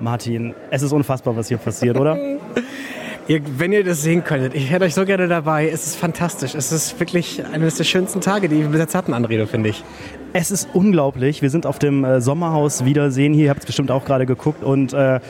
[0.00, 2.16] Martin, es ist unfassbar, was hier passiert, oder?
[3.28, 5.68] Ihr, wenn ihr das sehen könntet, ich hätte euch so gerne dabei.
[5.68, 6.56] Es ist fantastisch.
[6.56, 9.84] Es ist wirklich eines der schönsten Tage, die wir bis jetzt hatten, Anredo, finde ich.
[10.32, 11.40] Es ist unglaublich.
[11.40, 13.44] Wir sind auf dem äh, Sommerhaus Wiedersehen hier.
[13.44, 14.64] Ihr habt es bestimmt auch gerade geguckt.
[14.64, 15.20] Und äh,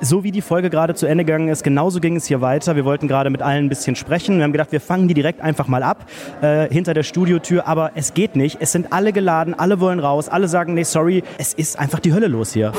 [0.00, 2.76] so wie die Folge gerade zu Ende gegangen ist, genauso ging es hier weiter.
[2.76, 4.36] Wir wollten gerade mit allen ein bisschen sprechen.
[4.38, 6.06] Wir haben gedacht, wir fangen die direkt einfach mal ab
[6.40, 7.66] äh, hinter der Studiotür.
[7.66, 8.58] Aber es geht nicht.
[8.60, 11.22] Es sind alle geladen, alle wollen raus, alle sagen, nee, sorry.
[11.38, 12.72] Es ist einfach die Hölle los hier.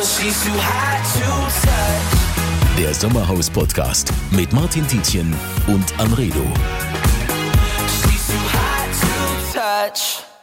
[2.78, 5.36] Der Sommerhaus-Podcast mit Martin Tietjen
[5.68, 6.44] und Anredo.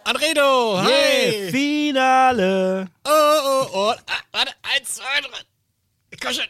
[0.04, 2.86] Anredo, Hey, Finale!
[3.04, 3.92] Oh, oh, oh.
[4.06, 5.38] Ah, warte, eins, zwei, drei.
[6.22, 6.44] Komm schon.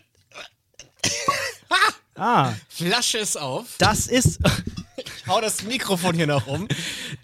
[2.17, 3.67] Ah, Flasche ist auf.
[3.79, 4.41] das ist
[4.97, 6.67] Ich hau das Mikrofon hier noch um.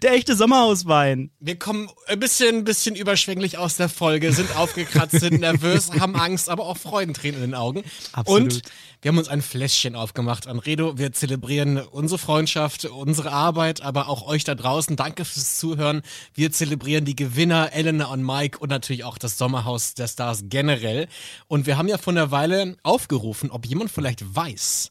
[0.01, 1.31] der echte Sommerhauswein.
[1.39, 6.49] Wir kommen ein bisschen, bisschen überschwänglich aus der Folge, sind aufgekratzt, sind nervös, haben Angst,
[6.49, 7.83] aber auch Freudentränen in den Augen.
[8.13, 8.53] Absolut.
[8.53, 8.61] Und
[9.05, 10.47] wir haben uns ein Fläschchen aufgemacht.
[10.47, 14.95] Anredo, wir zelebrieren unsere Freundschaft, unsere Arbeit, aber auch euch da draußen.
[14.95, 16.01] Danke fürs Zuhören.
[16.33, 21.07] Wir zelebrieren die Gewinner, Elena und Mike und natürlich auch das Sommerhaus der Stars generell.
[21.47, 24.89] Und wir haben ja vor einer Weile aufgerufen, ob jemand vielleicht weiß,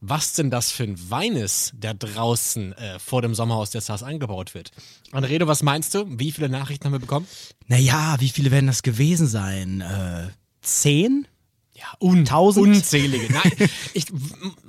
[0.00, 4.02] was denn das für ein Wein ist, der draußen äh, vor dem Sommerhaus der Stars
[4.02, 4.70] angebaut wird.
[5.12, 6.06] Anredo, was meinst du?
[6.08, 7.26] Wie viele Nachrichten haben wir bekommen?
[7.66, 9.82] Naja, wie viele werden das gewesen sein?
[9.82, 10.28] Äh,
[10.62, 11.26] zehn?
[11.80, 12.66] Ja, un Tausend?
[12.66, 13.32] unzählige.
[13.32, 13.52] Nein,
[13.94, 14.04] ich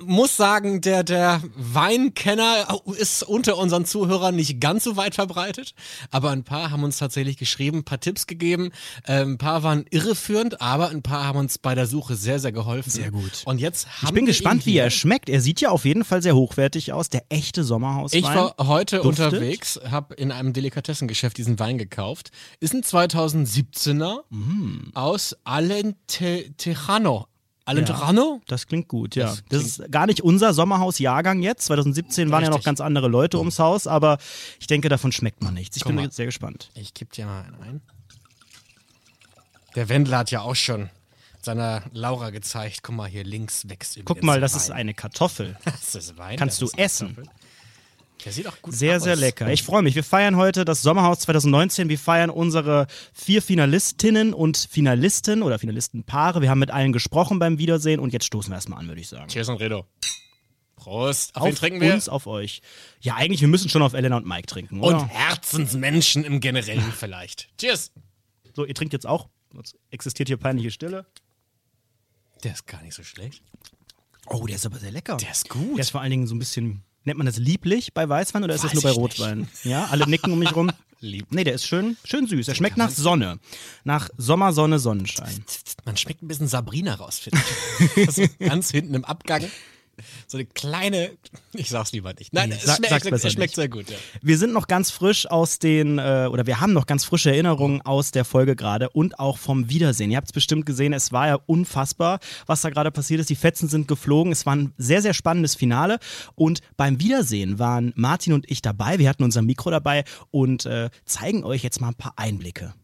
[0.02, 5.74] muss sagen, der, der Weinkenner ist unter unseren Zuhörern nicht ganz so weit verbreitet,
[6.10, 8.70] aber ein paar haben uns tatsächlich geschrieben, ein paar Tipps gegeben,
[9.04, 12.50] äh, ein paar waren irreführend, aber ein paar haben uns bei der Suche sehr, sehr
[12.52, 12.88] geholfen.
[12.90, 13.42] Sehr gut.
[13.44, 15.28] Und jetzt haben Ich bin gespannt, wie er schmeckt.
[15.28, 17.10] Er sieht ja auf jeden Fall sehr hochwertig aus.
[17.10, 18.20] Der echte Sommerhauswein.
[18.20, 19.26] Ich war heute Duftet?
[19.32, 22.30] unterwegs, habe in einem Delikatessengeschäft diesen Wein gekauft.
[22.60, 24.92] Ist ein 2017er Mm.
[24.94, 27.01] aus Alentejano.
[27.64, 28.40] Alentejano?
[28.48, 29.26] Das klingt gut, ja.
[29.26, 31.66] Das Das, ist gar nicht unser Sommerhaus-Jahrgang jetzt.
[31.66, 34.18] 2017 waren ja noch ganz andere Leute ums Haus, aber
[34.58, 35.76] ich denke, davon schmeckt man nichts.
[35.76, 36.02] Ich Guck bin mal.
[36.02, 36.70] jetzt sehr gespannt.
[36.74, 37.80] Ich kipp dir mal einen ein.
[39.76, 40.90] Der Wendler hat ja auch schon
[41.40, 42.82] seiner Laura gezeigt.
[42.82, 44.76] Guck mal, hier links wächst übrigens Guck mal, das ist Wein.
[44.78, 45.56] eine Kartoffel.
[45.64, 46.36] Das ist Wein.
[46.38, 47.14] Kannst das du ist essen.
[47.14, 47.32] Kartoffel.
[48.24, 49.02] Der sieht auch gut Sehr, aus.
[49.02, 49.48] sehr lecker.
[49.50, 49.94] Ich freue mich.
[49.94, 51.88] Wir feiern heute das Sommerhaus 2019.
[51.88, 56.40] Wir feiern unsere vier Finalistinnen und Finalisten oder Finalistenpaare.
[56.40, 59.08] Wir haben mit allen gesprochen beim Wiedersehen und jetzt stoßen wir erstmal an, würde ich
[59.08, 59.28] sagen.
[59.28, 59.86] Cheers und Redo.
[60.76, 61.34] Prost.
[61.36, 61.94] Auf, Auf trinken wir?
[61.94, 62.60] uns, auf euch.
[63.00, 65.00] Ja, eigentlich, wir müssen schon auf Elena und Mike trinken, oder?
[65.00, 67.48] Und Herzensmenschen im Generellen vielleicht.
[67.58, 67.92] Cheers.
[68.54, 69.28] So, ihr trinkt jetzt auch.
[69.52, 71.06] Sonst existiert hier peinliche Stille.
[72.42, 73.42] Der ist gar nicht so schlecht.
[74.26, 75.16] Oh, der ist aber sehr lecker.
[75.18, 75.76] Der ist gut.
[75.76, 78.54] Der ist vor allen Dingen so ein bisschen, nennt man das lieblich bei Weißwein oder
[78.54, 79.04] ist das nur bei ich nicht.
[79.20, 79.48] Rotwein?
[79.64, 80.70] Ja, alle nicken um mich rum.
[81.00, 81.26] Lieb.
[81.30, 82.46] Nee, der ist schön, schön süß.
[82.46, 83.40] Er schmeckt nach Sonne.
[83.82, 85.44] Nach Sommer, Sonne, Sonnenschein.
[85.84, 87.40] Man schmeckt ein bisschen Sabrina raus, finde
[87.96, 87.96] ich.
[88.18, 89.42] Ist ganz hinten im Abgang.
[90.26, 91.10] So eine kleine.
[91.54, 92.32] Ich sag's lieber nicht.
[92.32, 93.54] Nein, Nee, es sag- schmeckt, es besser schmeckt nicht.
[93.56, 93.96] sehr gut, ja.
[94.22, 97.82] Wir sind noch ganz frisch aus den, äh, oder wir haben noch ganz frische Erinnerungen
[97.82, 100.10] aus der Folge gerade und auch vom Wiedersehen.
[100.10, 103.30] Ihr habt es bestimmt gesehen, es war ja unfassbar, was da gerade passiert ist.
[103.30, 104.32] Die Fetzen sind geflogen.
[104.32, 105.98] Es war ein sehr, sehr spannendes Finale.
[106.34, 108.98] Und beim Wiedersehen waren Martin und ich dabei.
[108.98, 112.74] Wir hatten unser Mikro dabei und äh, zeigen euch jetzt mal ein paar Einblicke.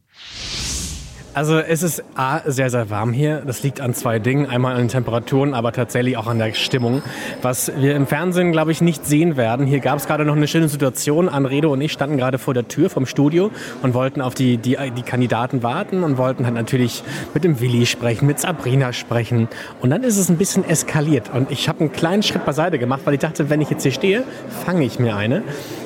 [1.34, 3.42] Also es ist A, sehr, sehr warm hier.
[3.46, 4.46] Das liegt an zwei Dingen.
[4.46, 7.02] Einmal an den Temperaturen, aber tatsächlich auch an der Stimmung.
[7.42, 9.66] Was wir im Fernsehen, glaube ich, nicht sehen werden.
[9.66, 11.28] Hier gab es gerade noch eine schöne Situation.
[11.28, 13.50] Anredo und ich standen gerade vor der Tür vom Studio
[13.82, 17.86] und wollten auf die, die, die Kandidaten warten und wollten halt natürlich mit dem Willi
[17.86, 19.48] sprechen, mit Sabrina sprechen.
[19.80, 21.30] Und dann ist es ein bisschen eskaliert.
[21.32, 23.92] Und ich habe einen kleinen Schritt beiseite gemacht, weil ich dachte, wenn ich jetzt hier
[23.92, 24.24] stehe,
[24.64, 25.42] fange ich mir eine.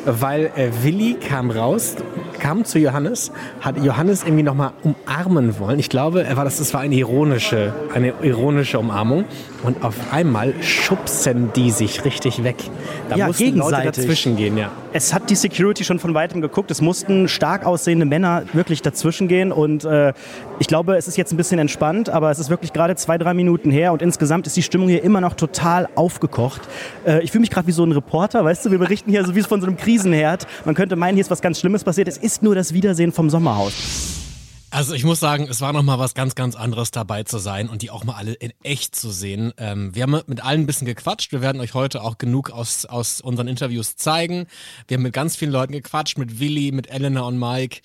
[0.07, 1.97] Weil äh, Willi kam raus,
[2.43, 3.31] kam zu Johannes,
[3.61, 5.79] hat Johannes irgendwie nochmal umarmen wollen.
[5.79, 9.25] Ich glaube, er war das, das war eine ironische, eine ironische Umarmung.
[9.63, 12.57] Und auf einmal schubsen die sich richtig weg.
[13.09, 14.73] Da Ja, mussten Leute dazwischen gehen, ja.
[14.93, 16.73] Es hat die Security schon von weitem geguckt.
[16.73, 19.53] Es mussten stark aussehende Männer wirklich dazwischen gehen.
[19.53, 20.13] Und äh,
[20.63, 23.35] ich glaube, es ist jetzt ein bisschen entspannt, aber es ist wirklich gerade zwei, drei
[23.35, 23.93] Minuten her.
[23.93, 26.61] Und insgesamt ist die Stimmung hier immer noch total aufgekocht.
[27.05, 28.71] Äh, ich fühle mich gerade wie so ein Reporter, weißt du?
[28.71, 30.47] Wir berichten hier so wie von so einem Krisenherd.
[30.65, 32.07] Man könnte meinen, hier ist was ganz Schlimmes passiert.
[32.07, 33.73] Es ist nur das Wiedersehen vom Sommerhaus.
[34.71, 37.69] Also ich muss sagen, es war noch mal was ganz, ganz anderes dabei zu sein
[37.69, 39.53] und die auch mal alle in echt zu sehen.
[39.57, 41.33] Ähm, wir haben mit allen ein bisschen gequatscht.
[41.33, 44.47] Wir werden euch heute auch genug aus, aus unseren Interviews zeigen.
[44.87, 47.81] Wir haben mit ganz vielen Leuten gequatscht, mit Willi, mit Elena und Mike.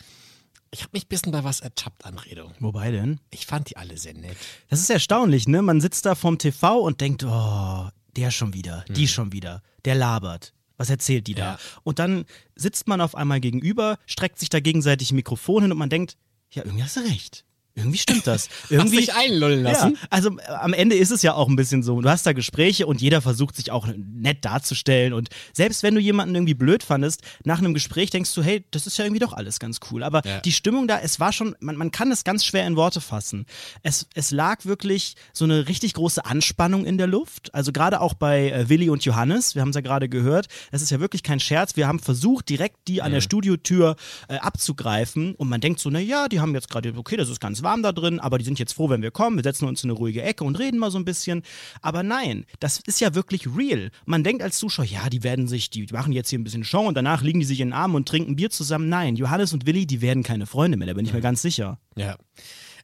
[0.71, 2.51] Ich habe mich ein bisschen bei was ertappt, Anredo.
[2.59, 3.19] Wobei denn?
[3.31, 4.37] Ich fand die alle sehr nett.
[4.69, 5.61] Das ist erstaunlich, ne?
[5.61, 9.95] Man sitzt da vorm TV und denkt, oh, der schon wieder, die schon wieder, der
[9.95, 10.53] labert.
[10.77, 11.53] Was erzählt die da?
[11.53, 11.59] Ja.
[11.83, 12.25] Und dann
[12.55, 16.17] sitzt man auf einmal gegenüber, streckt sich da gegenseitig ein Mikrofon hin und man denkt,
[16.51, 17.45] ja, irgendwie hast du recht.
[17.77, 18.49] Irgendwie stimmt das.
[18.69, 19.93] Irgendwie Irgendwie dich einlullen lassen.
[19.93, 22.01] Ja, also äh, am Ende ist es ja auch ein bisschen so.
[22.01, 25.13] Du hast da Gespräche und jeder versucht sich auch nett darzustellen.
[25.13, 28.87] Und selbst wenn du jemanden irgendwie blöd fandest, nach einem Gespräch denkst du, hey, das
[28.87, 30.03] ist ja irgendwie doch alles ganz cool.
[30.03, 30.39] Aber Ja.
[30.41, 33.45] die Stimmung da, es war schon, man, man kann es ganz schwer in Worte fassen.
[33.83, 37.53] Es, es lag wirklich so eine richtig große Anspannung in der Luft.
[37.53, 40.81] Also gerade auch bei äh, Willi und Johannes, wir haben es ja gerade gehört, es
[40.81, 41.75] ist ja wirklich kein Scherz.
[41.75, 43.95] Wir haben versucht, direkt die an der Studiotür
[44.29, 45.35] äh, abzugreifen.
[45.35, 47.83] Und man denkt so, na ja, die haben jetzt gerade, okay, das ist ganz warm
[47.83, 49.35] da drin, aber die sind jetzt froh, wenn wir kommen.
[49.35, 51.43] Wir setzen uns in eine ruhige Ecke und reden mal so ein bisschen.
[51.81, 53.91] Aber nein, das ist ja wirklich real.
[54.05, 56.87] Man denkt als Zuschauer, ja, die werden sich, die machen jetzt hier ein bisschen Show
[56.87, 58.87] und danach liegen die sich in den Armen und trinken Bier zusammen.
[58.87, 61.77] Nein, Johannes und Willi, die werden keine Freunde mehr, da bin ich mir ganz sicher.
[61.97, 62.15] Ja.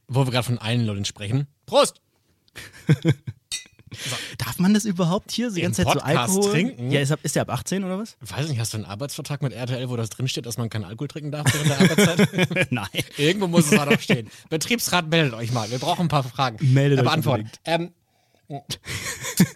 [0.06, 1.46] Wo wir gerade von Einlullen sprechen.
[1.64, 2.02] Prost!
[4.38, 6.50] Darf man das überhaupt hier die Im ganze Zeit so Podcast Alkohol?
[6.52, 6.90] trinken?
[6.90, 8.16] Ja, ist, er- ist der ab 18 oder was?
[8.20, 11.08] Weiß nicht, hast du einen Arbeitsvertrag mit RTL, wo das drinsteht, dass man keinen Alkohol
[11.08, 12.66] trinken darf während der Arbeitszeit?
[12.72, 12.88] Nein.
[13.16, 14.28] Irgendwo muss es da doch stehen.
[14.50, 15.70] Betriebsrat, meldet euch mal.
[15.70, 16.58] Wir brauchen ein paar Fragen.
[16.72, 17.50] Meldet äh, euch beantworten.
[17.64, 17.90] Ähm,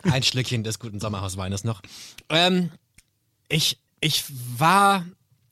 [0.05, 1.83] ein Schlückchen des guten Sommerhausweines noch.
[2.29, 2.71] Ähm,
[3.49, 4.25] ich, ich
[4.57, 5.05] war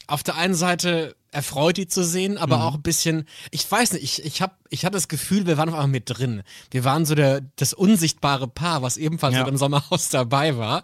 [0.06, 4.04] auf der einen Seite erfreut, die zu sehen, aber auch ein bisschen, ich weiß nicht,
[4.04, 6.42] ich, ich, hab, ich hatte das Gefühl, wir waren auf einmal mit drin.
[6.70, 9.40] Wir waren so der, das unsichtbare Paar, was ebenfalls Ja.
[9.40, 10.82] mit im Sommerhaus dabei war.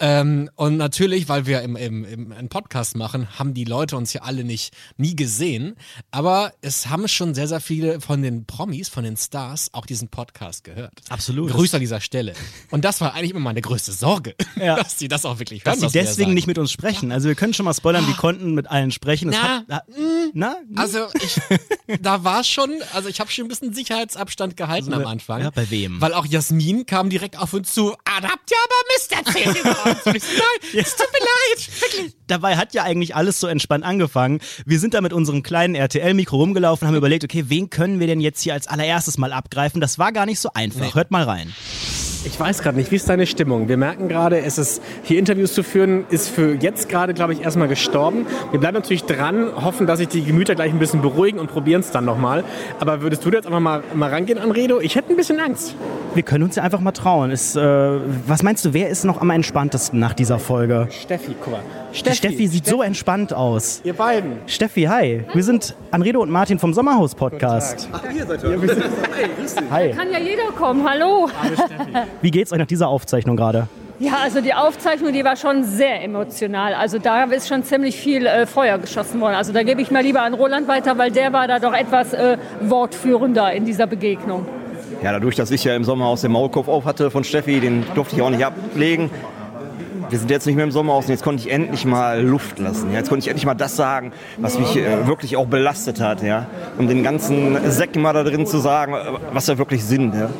[0.00, 4.12] Ähm, und natürlich, weil wir im, im, im einen Podcast machen, haben die Leute uns
[4.12, 5.74] ja alle nicht nie gesehen.
[6.12, 10.06] Aber es haben schon sehr, sehr viele von den Promis, von den Stars auch diesen
[10.08, 10.92] Podcast gehört.
[11.08, 11.50] Absolut.
[11.50, 12.34] Grüße an dieser Stelle.
[12.70, 14.76] Und das war eigentlich immer meine größte Sorge, Ja.
[14.76, 15.80] dass sie das auch wirklich hören.
[15.80, 17.10] Dass sie deswegen nicht mit uns sprechen.
[17.10, 19.32] Also wir können schon mal spoilern, wir konnten mit allen sprechen.
[19.32, 19.82] Das Na, hat, na,
[20.32, 20.56] na?
[20.76, 21.40] Also ich,
[22.00, 25.42] da war schon, also ich habe schon ein bisschen Sicherheitsabstand gehalten Also, am Anfang.
[25.42, 26.00] ja, bei wem?
[26.00, 29.58] Weil auch Jasmin kam direkt auf uns zu, ah, da habt ihr aber Mist erzählt
[29.60, 30.02] über uns.
[30.06, 32.14] Und ich nein, es tut mir leid, wirklich.
[32.26, 34.40] Dabei hat ja eigentlich alles so entspannt angefangen.
[34.66, 38.20] Wir sind da mit unserem kleinen RTL-Mikro rumgelaufen, haben überlegt, okay, wen können wir denn
[38.20, 39.80] jetzt hier als allererstes mal abgreifen?
[39.80, 40.94] Das war gar nicht so einfach.
[40.94, 41.54] Hört mal rein.
[42.24, 43.68] Ich weiß gerade nicht, wie ist deine Stimmung?
[43.68, 47.42] Wir merken gerade, es ist, hier Interviews zu führen, ist für jetzt gerade, glaube ich,
[47.42, 48.26] erstmal gestorben.
[48.50, 51.80] Wir bleiben natürlich dran, hoffen, dass sich die Gemüter gleich ein bisschen beruhigen und probieren
[51.80, 52.44] es dann nochmal.
[52.80, 54.80] Aber würdest du jetzt einfach mal, mal rangehen an Redo?
[54.80, 55.76] Ich hätte ein bisschen Angst.
[56.14, 57.30] Wir können uns ja einfach mal trauen.
[57.30, 57.60] Ist, äh,
[58.26, 60.88] was meinst du, wer ist noch am entspanntesten nach dieser Folge?
[60.90, 61.62] Steffi, guck mal.
[61.92, 63.80] Die Steffi sieht so entspannt aus.
[63.84, 64.38] Ihr beiden.
[64.46, 65.24] Steffi, hi.
[65.32, 67.88] Wir sind Anredo und Martin vom Sommerhaus-Podcast.
[69.70, 69.90] Hi.
[69.90, 71.28] Kann ja jeder kommen, hallo.
[72.22, 73.68] Wie geht's euch nach dieser Aufzeichnung gerade?
[74.00, 76.74] Ja, also die Aufzeichnung, die war schon sehr emotional.
[76.74, 79.34] Also da ist schon ziemlich viel äh, Feuer geschossen worden.
[79.34, 82.12] Also da gebe ich mal lieber an Roland weiter, weil der war da doch etwas
[82.12, 84.46] äh, wortführender in dieser Begegnung.
[85.02, 88.16] Ja, dadurch, dass ich ja im Sommerhaus den Maulkorb auf hatte von Steffi, den durfte
[88.16, 89.10] ich auch nicht ablegen.
[90.10, 92.90] Wir sind jetzt nicht mehr im Sommerhaus und jetzt konnte ich endlich mal Luft lassen.
[92.90, 96.22] Ja, jetzt konnte ich endlich mal das sagen, was mich äh, wirklich auch belastet hat.
[96.22, 96.46] Ja,
[96.78, 98.98] um den ganzen Säcken mal da drin zu sagen, äh,
[99.32, 100.14] was wir wirklich sind.
[100.14, 100.30] Ja.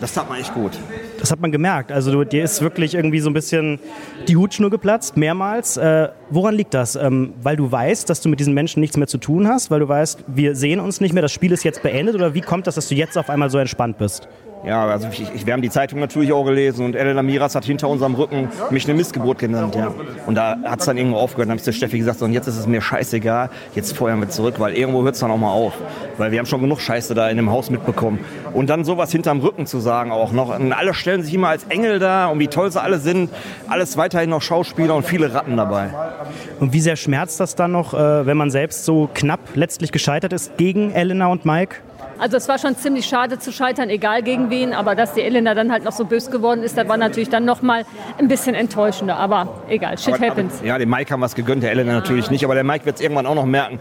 [0.00, 0.72] Das tat mir echt gut.
[1.18, 1.92] Das hat man gemerkt.
[1.92, 3.78] Also du, dir ist wirklich irgendwie so ein bisschen
[4.28, 5.76] die Hutschnur geplatzt, mehrmals.
[5.76, 6.96] Äh, woran liegt das?
[6.96, 9.70] Ähm, weil du weißt, dass du mit diesen Menschen nichts mehr zu tun hast?
[9.70, 12.14] Weil du weißt, wir sehen uns nicht mehr, das Spiel ist jetzt beendet?
[12.14, 14.26] Oder wie kommt das, dass du jetzt auf einmal so entspannt bist?
[14.64, 17.64] Ja, also ich, ich, wir haben die Zeitung natürlich auch gelesen und Elena Miras hat
[17.64, 19.92] hinter unserem Rücken mich eine Missgeburt genannt, ja.
[20.26, 21.46] Und da hat es dann irgendwo aufgehört.
[21.46, 24.20] Dann habe ich zu Steffi gesagt, so, und jetzt ist es mir scheißegal, jetzt feuern
[24.20, 25.72] wir zurück, weil irgendwo hört es dann auch mal auf.
[26.18, 28.18] Weil wir haben schon genug Scheiße da in dem Haus mitbekommen.
[28.52, 30.58] Und dann sowas hinterm Rücken zu sagen auch noch.
[30.58, 33.30] Und alle stellen sich immer als Engel da und wie toll sie alle sind.
[33.66, 35.90] Alles weiterhin noch Schauspieler und viele Ratten dabei.
[36.58, 40.32] Und wie sehr schmerzt das dann noch, äh, wenn man selbst so knapp letztlich gescheitert
[40.32, 41.76] ist gegen Elena und Mike?
[42.20, 44.74] Also es war schon ziemlich schade zu scheitern, egal gegen wen.
[44.74, 47.44] Aber dass die Elena dann halt noch so bös geworden ist, das war natürlich dann
[47.44, 47.84] noch mal
[48.18, 49.16] ein bisschen enttäuschender.
[49.16, 50.60] Aber egal, shit happens.
[50.62, 52.44] Ja, dem Mike haben wir es gegönnt, der Elena natürlich nicht.
[52.44, 53.80] Aber der Mike wird es irgendwann auch noch merken.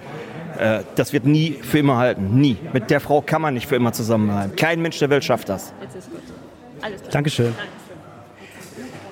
[0.57, 2.39] Äh, das wird nie für immer halten.
[2.39, 2.57] Nie.
[2.73, 4.55] Mit der Frau kann man nicht für immer zusammenbleiben.
[4.55, 5.73] Kein Mensch der Welt schafft das.
[5.81, 6.21] Jetzt ist gut.
[6.81, 7.11] Alles klar.
[7.11, 7.55] Dankeschön.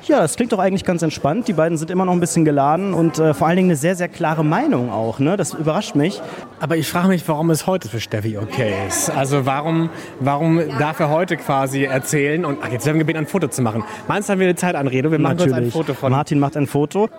[0.07, 1.49] Ja, das klingt doch eigentlich ganz entspannt.
[1.49, 3.93] Die beiden sind immer noch ein bisschen geladen und äh, vor allen Dingen eine sehr,
[3.93, 5.19] sehr klare Meinung auch.
[5.19, 5.35] Ne?
[5.35, 6.21] Das überrascht mich.
[6.61, 9.09] Aber ich frage mich, warum es heute für Steffi okay ist.
[9.09, 9.89] Also warum,
[10.21, 13.61] warum darf er heute quasi erzählen und ach, jetzt werden wir gebeten, ein Foto zu
[13.61, 13.83] machen.
[14.07, 15.11] Meinst du, haben wir eine Zeitanrede?
[15.11, 16.09] Wir machen kurz ein Foto von.
[16.09, 17.09] Martin macht ein Foto.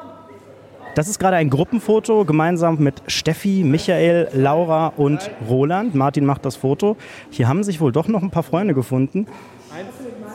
[0.95, 5.95] Das ist gerade ein Gruppenfoto gemeinsam mit Steffi, Michael, Laura und Roland.
[5.95, 6.97] Martin macht das Foto.
[7.28, 9.26] Hier haben sich wohl doch noch ein paar Freunde gefunden.
[9.71, 9.90] Eins,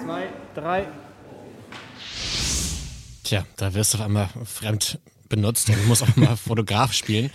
[0.06, 0.22] zwei,
[0.54, 0.86] drei.
[3.24, 5.00] Tja, da wirst du auf einmal fremd
[5.30, 7.32] benutzt und muss auch mal Fotograf spielen.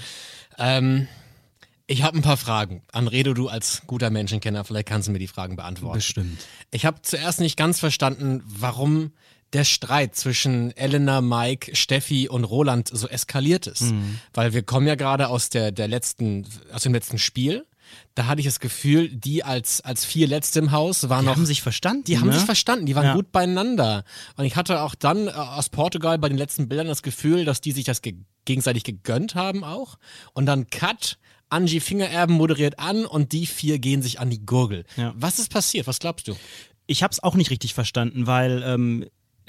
[0.58, 1.08] Ähm,
[1.86, 2.82] ich habe ein paar Fragen.
[2.92, 5.96] Anredo, du als guter Menschenkenner, vielleicht kannst du mir die Fragen beantworten.
[5.98, 6.46] Bestimmt.
[6.70, 9.12] Ich habe zuerst nicht ganz verstanden, warum
[9.54, 13.94] der Streit zwischen Elena, Mike, Steffi und Roland so eskaliert ist.
[14.34, 17.64] Weil wir kommen ja gerade aus der, der letzten, aus dem letzten Spiel.
[18.14, 21.36] Da hatte ich das Gefühl, die als, als vier Letzte im Haus waren Die noch.
[21.36, 22.04] haben sich verstanden.
[22.04, 22.34] die haben ne?
[22.34, 23.14] sich verstanden, die waren Ja.
[23.14, 24.04] gut beieinander.
[24.36, 27.60] Und ich hatte auch dann äh, aus Portugal bei den letzten Bildern das Gefühl, dass
[27.60, 28.14] die sich das ge
[28.44, 29.98] gegenseitig gegönnt haben auch.
[30.32, 31.18] Und dann Cut,
[31.50, 34.84] Angie Fingererben moderiert an und die vier gehen sich an die Gurgel.
[34.96, 35.12] Ja.
[35.16, 35.86] Was ist passiert?
[35.86, 36.34] Was glaubst du?
[36.86, 39.04] Ich habe es auch nicht richtig verstanden, weil ähm,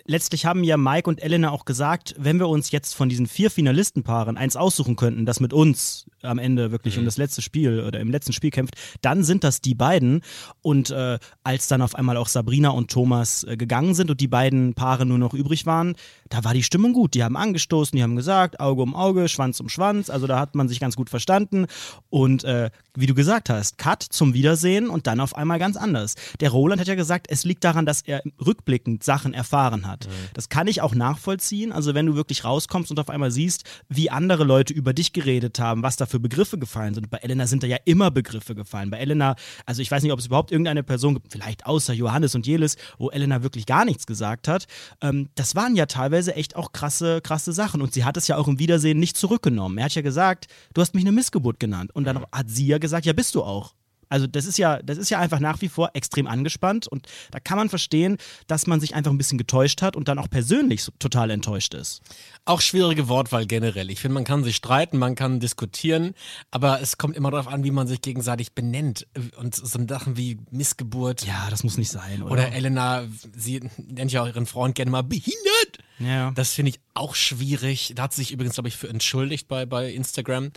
[0.05, 3.50] letztlich haben ja Mike und Elena auch gesagt, wenn wir uns jetzt von diesen vier
[3.51, 7.99] Finalistenpaaren eins aussuchen könnten, das mit uns am Ende wirklich um das letzte Spiel oder
[7.99, 10.21] im letzten Spiel kämpft, dann sind das die beiden.
[10.61, 14.27] Und äh, als dann auf einmal auch Sabrina und Thomas äh, gegangen sind und die
[14.27, 15.95] beiden Paare nur noch übrig waren,
[16.29, 17.13] da war die Stimmung gut.
[17.13, 20.09] Die haben angestoßen, die haben gesagt, Auge um Auge, Schwanz um Schwanz.
[20.09, 21.65] Also da hat man sich ganz gut verstanden.
[22.09, 26.15] Und äh, wie du gesagt hast, Cut zum Wiedersehen und dann auf einmal ganz anders.
[26.39, 30.07] Der Roland hat ja gesagt, es liegt daran, dass er rückblickend Sachen erfahren hat.
[30.33, 31.71] Das kann ich auch nachvollziehen.
[31.71, 35.59] Also wenn du wirklich rauskommst und auf einmal siehst, wie andere Leute über dich geredet
[35.59, 37.09] haben, was da für Begriffe gefallen sind.
[37.09, 38.89] Bei Elena sind da ja immer Begriffe gefallen.
[38.89, 39.35] Bei Elena,
[39.65, 42.75] also ich weiß nicht, ob es überhaupt irgendeine Person gibt, vielleicht außer Johannes und Jelis,
[42.97, 44.67] wo Elena wirklich gar nichts gesagt hat.
[45.01, 47.81] Ähm, das waren ja teilweise echt auch krasse, krasse Sachen.
[47.81, 49.77] Und sie hat es ja auch im Wiedersehen nicht zurückgenommen.
[49.77, 51.91] Er hat ja gesagt, du hast mich eine Missgeburt genannt.
[51.93, 53.73] Und dann hat sie ja gesagt, ja, bist du auch.
[54.09, 57.39] Also das ist ja, das ist ja einfach nach wie vor extrem angespannt und da
[57.39, 60.87] kann man verstehen, dass man sich einfach ein bisschen getäuscht hat und dann auch persönlich
[60.99, 62.01] total enttäuscht ist.
[62.45, 63.89] Auch schwierige Wortwahl generell.
[63.91, 66.13] Ich finde, man kann sich streiten, man kann diskutieren,
[66.51, 69.07] aber es kommt immer darauf an, wie man sich gegenseitig benennt.
[69.37, 72.31] Und so Sachen wie Missgeburt Ja, das muss nicht sein, oder?
[72.31, 73.03] oder Elena,
[73.35, 75.79] sie nennt ja auch ihren Freund gerne mal behindert.
[75.99, 76.31] Ja.
[76.31, 77.93] Das finde ich auch schwierig.
[77.95, 80.51] Da hat sie sich übrigens, glaube ich, für entschuldigt bei, bei Instagram.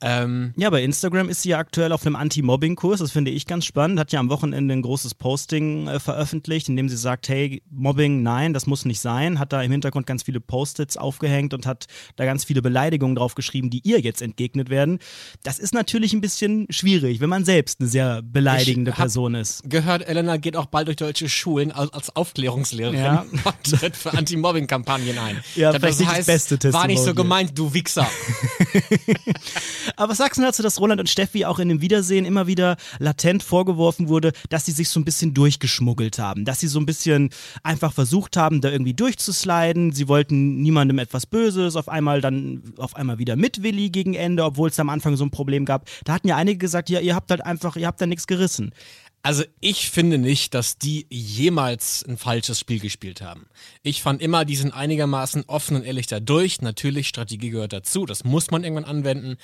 [0.00, 3.00] Ähm, Ja, bei Instagram ist sie ja aktuell auf einem Anti-Mobbing-Kurs.
[3.00, 3.98] Das finde ich ganz spannend.
[3.98, 8.22] Hat ja am Wochenende ein großes Posting äh, veröffentlicht, in dem sie sagt, hey, Mobbing,
[8.22, 9.38] nein, das muss nicht sein.
[9.38, 11.86] Hat da im Hintergrund ganz viele Post-its aufgehängt und hat
[12.16, 14.98] da ganz viele Beleidigungen drauf geschrieben, die ihr jetzt entgegnet werden.
[15.42, 19.62] Das ist natürlich ein bisschen schwierig, wenn man selbst eine sehr beleidigende Person ist.
[19.68, 23.26] gehört, Elena geht auch bald durch deutsche Schulen als, als Aufklärungslehrerin Ja.
[23.44, 25.42] und tritt für Anti-Mobbing-Kampagnen ein.
[25.54, 28.08] Ja, das vielleicht nicht das beste war nicht so gemeint, du Wichser.
[29.96, 32.76] Aber was sagst du dazu, dass Roland und Steffi auch in dem Wiedersehen immer wieder
[32.98, 36.86] latent vorgeworfen wurde, dass sie sich so ein bisschen durchgeschmuggelt haben, dass sie so ein
[36.86, 37.30] bisschen
[37.62, 39.92] einfach versucht haben, da irgendwie durchzusliden.
[39.92, 44.44] Sie wollten niemandem etwas Böses, auf einmal dann auf einmal wieder mit Willi gegen Ende,
[44.44, 45.88] obwohl es am Anfang so ein Problem gab.
[46.04, 48.72] Da hatten ja einige gesagt, ja, ihr habt halt einfach, ihr habt da nichts gerissen.
[49.22, 53.46] Also ich finde nicht, dass die jemals ein falsches Spiel gespielt haben.
[53.82, 56.62] Ich fand immer, die sind einigermaßen offen und ehrlich dadurch.
[56.62, 59.36] Natürlich, Strategie gehört dazu, das muss man irgendwann anwenden.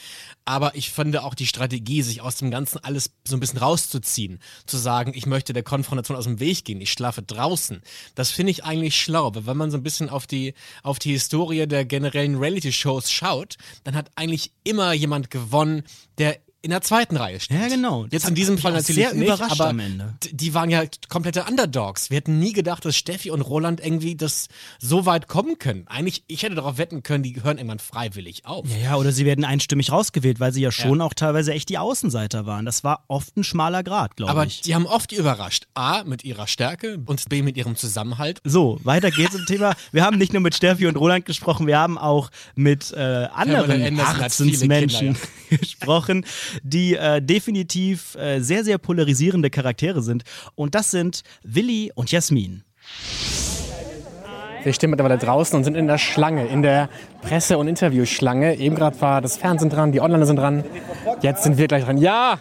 [0.45, 4.39] Aber ich finde auch die Strategie, sich aus dem Ganzen alles so ein bisschen rauszuziehen.
[4.65, 7.83] Zu sagen, ich möchte der Konfrontation aus dem Weg gehen, ich schlafe draußen.
[8.15, 9.35] Das finde ich eigentlich schlau.
[9.35, 10.55] Weil wenn man so ein bisschen auf die,
[10.85, 15.83] auf die Historie der generellen Reality-Shows schaut, dann hat eigentlich immer jemand gewonnen,
[16.19, 17.61] der in der zweiten Reihe steht.
[17.61, 18.05] Ja, genau.
[18.05, 20.15] Jetzt Das in diesem Fall natürlich sehr nicht, überrascht aber am Ende.
[20.33, 22.09] die waren ja komplette Underdogs.
[22.11, 24.49] Wir hätten nie gedacht, dass Steffi und Roland irgendwie das
[24.81, 25.85] so weit kommen können.
[25.89, 28.67] Eigentlich, ich hätte darauf wetten können, die hören irgendwann freiwillig auf.
[28.69, 31.77] Ja, ja, oder sie werden einstimmig rausgewählt, weil sie ja schon auch teilweise echt die
[31.79, 32.65] Außenseiter waren.
[32.65, 34.63] Das war oft ein schmaler Grad, glaube Aber ich.
[34.63, 35.67] die haben oft überrascht.
[35.75, 38.41] A, mit ihrer Stärke und B, mit ihrem Zusammenhalt.
[38.45, 39.75] So, weiter geht's im Thema.
[39.93, 43.81] Wir haben nicht nur mit Steffi und Roland gesprochen, wir haben auch mit äh, anderen
[43.97, 45.19] Herzensmenschen Kinder,
[45.61, 46.25] gesprochen,
[46.63, 50.25] die äh, definitiv äh, sehr, sehr polarisierende Charaktere sind.
[50.55, 52.65] Und das sind Willi und Jasmin.
[54.63, 56.89] Wir stehen mittlerweile draußen und sind in der Schlange, in der
[57.21, 58.57] Presse- und Interviewschlange.
[58.57, 60.65] Eben gerade war das Fernsehen dran, die Online sind dran.
[61.21, 61.99] Jetzt sind wir gleich dran.
[61.99, 62.39] Ja!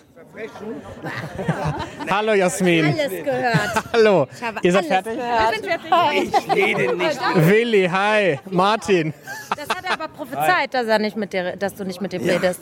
[2.10, 2.86] Hallo Jasmin.
[2.86, 3.84] alles gehört.
[3.93, 4.27] Hallo.
[4.32, 6.41] Ich Ihr seid alles fertig?
[6.41, 7.48] gehört.
[7.48, 8.39] Willi, hi.
[8.50, 9.13] Martin.
[9.50, 12.24] Das hat er aber prophezeit, dass, er nicht mit dir, dass du nicht mit ihm
[12.24, 12.62] redest.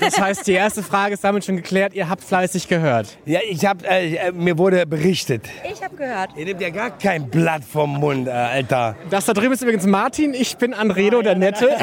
[0.00, 1.94] Das heißt, die erste Frage ist damit schon geklärt.
[1.94, 3.18] Ihr habt fleißig gehört.
[3.24, 5.48] Ja, ich hab, äh, äh, mir wurde berichtet.
[5.70, 6.30] Ich habe gehört.
[6.36, 8.96] Ihr nehmt ja gar kein Blatt vom Mund, äh, Alter.
[9.10, 10.34] Das da drüben ist übrigens Martin.
[10.34, 11.68] Ich bin Andredo, der Nette.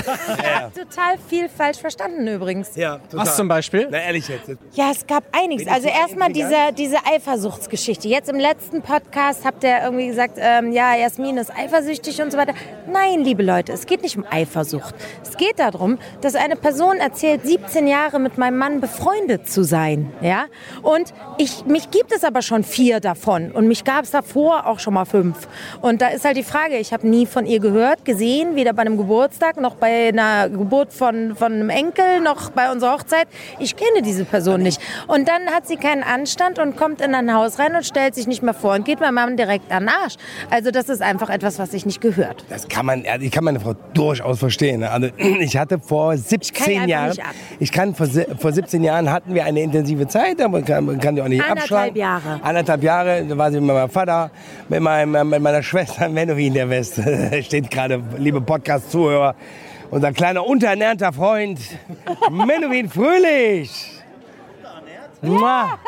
[0.75, 2.75] Total viel falsch verstanden übrigens.
[2.75, 3.25] Ja, total.
[3.25, 3.87] Was zum Beispiel?
[3.89, 4.51] Na, ehrlich jetzt.
[4.73, 5.67] Ja, es gab einiges.
[5.67, 8.07] Also erstmal diese, diese Eifersuchtsgeschichte.
[8.07, 12.37] Jetzt im letzten Podcast habt ihr irgendwie gesagt, ähm, ja, Jasmin ist eifersüchtig und so
[12.37, 12.53] weiter.
[12.91, 14.93] Nein, liebe Leute, es geht nicht um Eifersucht.
[15.23, 20.11] Es geht darum, dass eine Person erzählt, 17 Jahre mit meinem Mann befreundet zu sein.
[20.21, 20.45] Ja?
[20.81, 23.51] Und ich, mich gibt es aber schon vier davon.
[23.51, 25.47] Und mich gab es davor auch schon mal fünf.
[25.81, 28.81] Und da ist halt die Frage, ich habe nie von ihr gehört, gesehen, weder bei
[28.81, 33.27] einem Geburtstag noch bei einer Geburt von, von einem Enkel noch bei unserer Hochzeit.
[33.59, 34.81] Ich kenne diese Person nicht.
[35.07, 38.27] Und dann hat sie keinen Anstand und kommt in ein Haus rein und stellt sich
[38.27, 40.15] nicht mehr vor und geht meinem Mann direkt an den Arsch.
[40.49, 42.45] Also das ist einfach etwas, was sich nicht gehört.
[42.49, 44.81] Das kann man, ich kann meine Frau durchaus verstehen.
[44.81, 44.91] ne?
[44.91, 47.17] Also ich hatte vor kann 17 einfach Jahren,
[47.59, 50.85] ich kann kann, vor, vor 17 Jahren hatten wir eine intensive Zeit, aber man kann,
[50.85, 51.95] man kann die auch nicht Anderthalb abschlagen.
[51.95, 52.39] Jahre.
[52.43, 54.31] Anderthalb Jahre, da war sie mit meinem Vater,
[54.69, 56.99] mit, meinem, mit meiner Schwester Menowin der West.
[57.41, 59.35] Steht gerade, liebe Podcast-Zuhörer,
[59.91, 61.59] unser kleiner unterernährter Freund
[62.31, 63.91] Menowin Fröhlich.
[65.21, 65.79] Mua.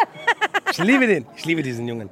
[0.71, 2.09] Ich liebe den, ich liebe diesen Jungen.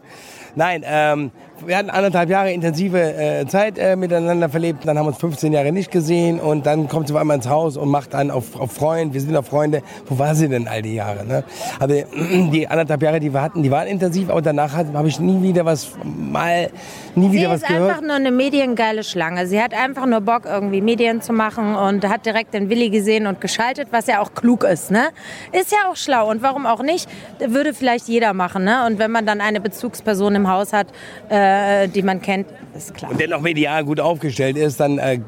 [0.55, 1.31] Nein, ähm,
[1.65, 5.53] wir hatten anderthalb Jahre intensive äh, Zeit äh, miteinander verlebt, dann haben wir uns 15
[5.53, 8.59] Jahre nicht gesehen und dann kommt sie auf einmal ins Haus und macht dann auf,
[8.59, 9.81] auf Freund, wir sind auf Freunde.
[10.07, 11.25] Wo war sie denn all die Jahre?
[11.25, 11.43] Ne?
[11.79, 11.93] Aber
[12.51, 15.65] die anderthalb Jahre, die wir hatten, die waren intensiv, aber danach habe ich nie wieder
[15.65, 16.69] was, mal,
[17.15, 17.89] nie Sie wieder was ist gehört.
[17.89, 19.47] einfach nur eine mediengeile Schlange.
[19.47, 23.27] Sie hat einfach nur Bock, irgendwie Medien zu machen und hat direkt den Willi gesehen
[23.27, 24.91] und geschaltet, was ja auch klug ist.
[24.91, 25.09] Ne?
[25.51, 27.09] Ist ja auch schlau und warum auch nicht?
[27.39, 28.63] Würde vielleicht jeder machen.
[28.65, 28.85] Ne?
[28.85, 30.87] Und wenn man dann eine Bezugsperson im Haus hat,
[31.29, 31.44] äh,
[31.87, 33.11] die man kennt, ist klar.
[33.11, 35.19] Und der noch medial gut aufgestellt ist, dann äh,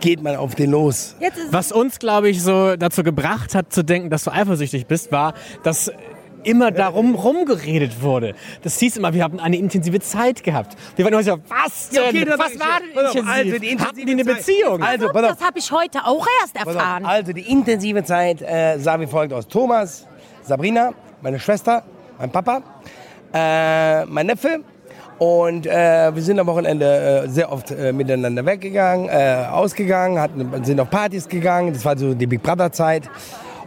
[0.00, 1.16] geht man auf den los.
[1.20, 4.86] Jetzt ist Was uns, glaube ich, so dazu gebracht hat zu denken, dass du eifersüchtig
[4.86, 5.90] bist, war, dass
[6.44, 8.34] immer darum rumgeredet wurde.
[8.62, 10.76] Das hieß immer, wir haben eine intensive Zeit gehabt.
[10.96, 12.02] Wir waren immer so, was denn?
[12.02, 13.24] Ja, okay, was war denn intensiv?
[13.28, 14.36] also die intensive Hatten die eine Zeit.
[14.36, 14.82] Beziehung?
[14.82, 15.12] Also, auf.
[15.12, 17.04] das habe ich heute auch erst erfahren.
[17.04, 19.46] Also die intensive Zeit äh, sah wie folgt aus.
[19.46, 20.06] Thomas,
[20.42, 21.84] Sabrina, meine Schwester,
[22.18, 22.62] mein Papa,
[23.32, 24.64] äh, mein Neffe.
[25.22, 30.64] Und äh, wir sind am Wochenende äh, sehr oft äh, miteinander weggegangen, äh, ausgegangen, hatten,
[30.64, 31.72] sind auf Partys gegangen.
[31.72, 33.08] Das war so die Big Brother Zeit.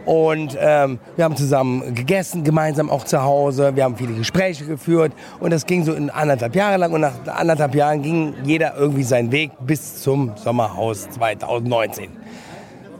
[0.04, 3.74] Und ähm, wir haben zusammen gegessen, gemeinsam auch zu Hause.
[3.74, 5.14] Wir haben viele Gespräche geführt.
[5.40, 6.92] Und das ging so in anderthalb Jahre lang.
[6.92, 12.10] Und nach anderthalb Jahren ging jeder irgendwie seinen Weg bis zum Sommerhaus 2019.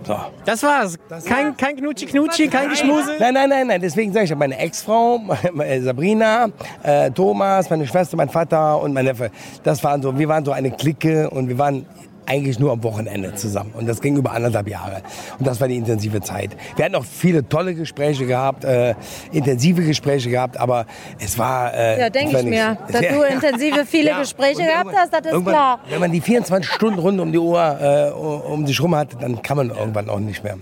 [0.06, 0.16] So.
[0.44, 0.96] Das war's.
[1.24, 3.16] Kein, kein Knutschi-Knutschi, kein Geschmuse.
[3.18, 3.80] Nein, nein, nein, nein.
[3.80, 5.18] Deswegen sage ich ja, meine Ex-Frau,
[5.52, 6.48] meine Sabrina,
[6.84, 9.30] äh, Thomas, meine Schwester, mein Vater und mein Neffe.
[9.64, 11.86] Das waren so, wir waren so eine Clique und wir waren
[12.26, 13.72] eigentlich nur am Wochenende zusammen.
[13.74, 15.02] Und das ging über anderthalb Jahre.
[15.38, 16.56] Und das war die intensive Zeit.
[16.76, 18.94] Wir hatten auch viele tolle Gespräche gehabt, äh,
[19.32, 20.86] intensive Gespräche gehabt, aber
[21.18, 21.72] es war...
[21.74, 22.70] Äh, Ja, denke ich mir.
[22.70, 22.92] nichts.
[22.92, 25.80] Dass du intensive viele Ja, Gespräche gehabt hast, das ist klar.
[25.88, 29.42] Wenn man die 24 Stunden rund um die Uhr äh, um sich rum hat, dann
[29.42, 30.56] kann man irgendwann auch nicht mehr.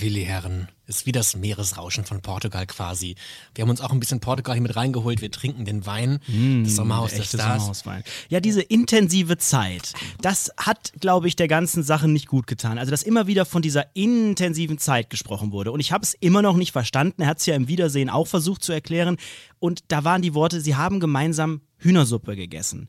[0.00, 3.14] Willi Herren, ist wie das Meeresrauschen von Portugal quasi.
[3.54, 5.20] Wir haben uns auch ein bisschen Portugal hier mit reingeholt.
[5.22, 6.20] Wir trinken den Wein,
[6.64, 7.62] das Sommerhaus der Stars.
[7.62, 8.04] Sommerhauswein.
[8.28, 12.78] Ja, diese intensive Zeit, das hat, glaube ich, der ganzen Sache nicht gut getan.
[12.78, 15.72] Also, dass immer wieder von dieser intensiven Zeit gesprochen wurde.
[15.72, 17.22] Und ich habe es immer noch nicht verstanden.
[17.22, 19.16] Er hat es ja im Wiedersehen auch versucht zu erklären.
[19.58, 22.88] Und da waren die Worte, sie haben gemeinsam Hühnersuppe gegessen.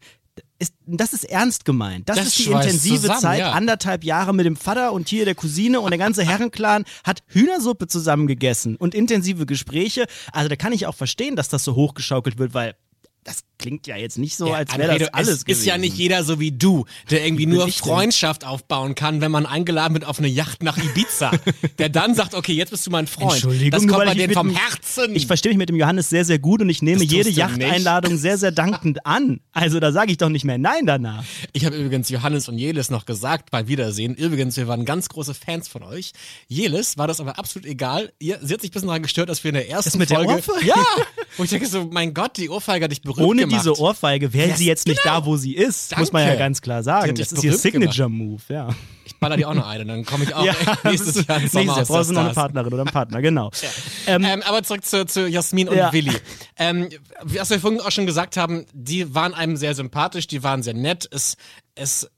[0.61, 2.07] Ist, das ist ernst gemeint.
[2.07, 3.51] Das, Das ist die intensive zusammen, Zeit, ja.
[3.53, 7.87] anderthalb Jahre mit dem Vater und hier der Cousine und der ganze Herrenclan hat Hühnersuppe
[7.87, 10.05] zusammen gegessen und intensive Gespräche.
[10.31, 12.75] Also da kann ich auch verstehen, dass das so hochgeschaukelt wird, weil
[13.23, 15.81] das klingt ja jetzt nicht so, Ja, als wäre das alles es ist ja gewesen.
[15.81, 17.67] nicht jeder so wie du, der irgendwie nur?
[17.67, 21.31] Freundschaft aufbauen kann, wenn man eingeladen wird auf eine Yacht nach Ibiza.
[21.77, 23.33] der dann sagt, okay, jetzt bist du mein Freund.
[23.33, 25.15] Entschuldigung, das kommt bei denen mit vom Herzen.
[25.15, 28.17] Ich verstehe mich mit dem Johannes sehr, sehr gut und ich nehme jede du Yachteinladung
[28.17, 29.41] sehr, sehr dankend an.
[29.51, 31.23] Also da sage ich doch nicht mehr Nein danach.
[31.53, 34.15] Ich habe übrigens Johannes und Jelis noch gesagt beim Wiedersehen.
[34.15, 36.13] Übrigens, wir waren ganz große Fans von euch.
[36.47, 38.11] Jelis war das aber absolut egal.
[38.17, 40.09] Ihr, sie hat sich ein bisschen daran gestört, dass wir in der ersten Das mit
[40.09, 40.33] der Folge...
[40.33, 40.65] Ohrfeige?
[40.67, 40.83] Ja!
[41.37, 43.59] Wo ich denke so, mein Gott, die Ohrfeige hat dich berühmt Ohne gemacht.
[43.61, 45.19] diese Ohrfeige wäre Ja, sie jetzt nicht genau.
[45.21, 45.97] da, wo sie ist.
[45.97, 46.39] Muss man ja Danke.
[46.43, 47.15] ganz klar sagen.
[47.15, 48.69] Das ist ihr Signature-Move, ja.
[49.05, 51.51] Ich baller dir auch noch eine, dann komme ich auch ja, nächstes Jahr ins nächstes
[51.53, 52.33] Sommerhaus Jahr brauchst du noch eine.
[52.33, 53.51] Partnerin oder einen Partner, genau.
[54.07, 55.91] Ähm, Ähm, aber zurück zu, zu Jasmin und Ja.
[55.93, 56.15] Willi.
[56.57, 56.89] Ähm,
[57.21, 60.73] was wir vorhin auch schon gesagt haben, die waren einem sehr sympathisch, die waren sehr
[60.73, 61.07] nett.
[61.11, 61.35] Es,
[61.75, 62.09] es,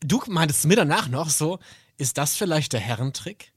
[0.00, 1.58] du meintest mir danach noch so,
[1.98, 3.51] ist das vielleicht der Herrentrick?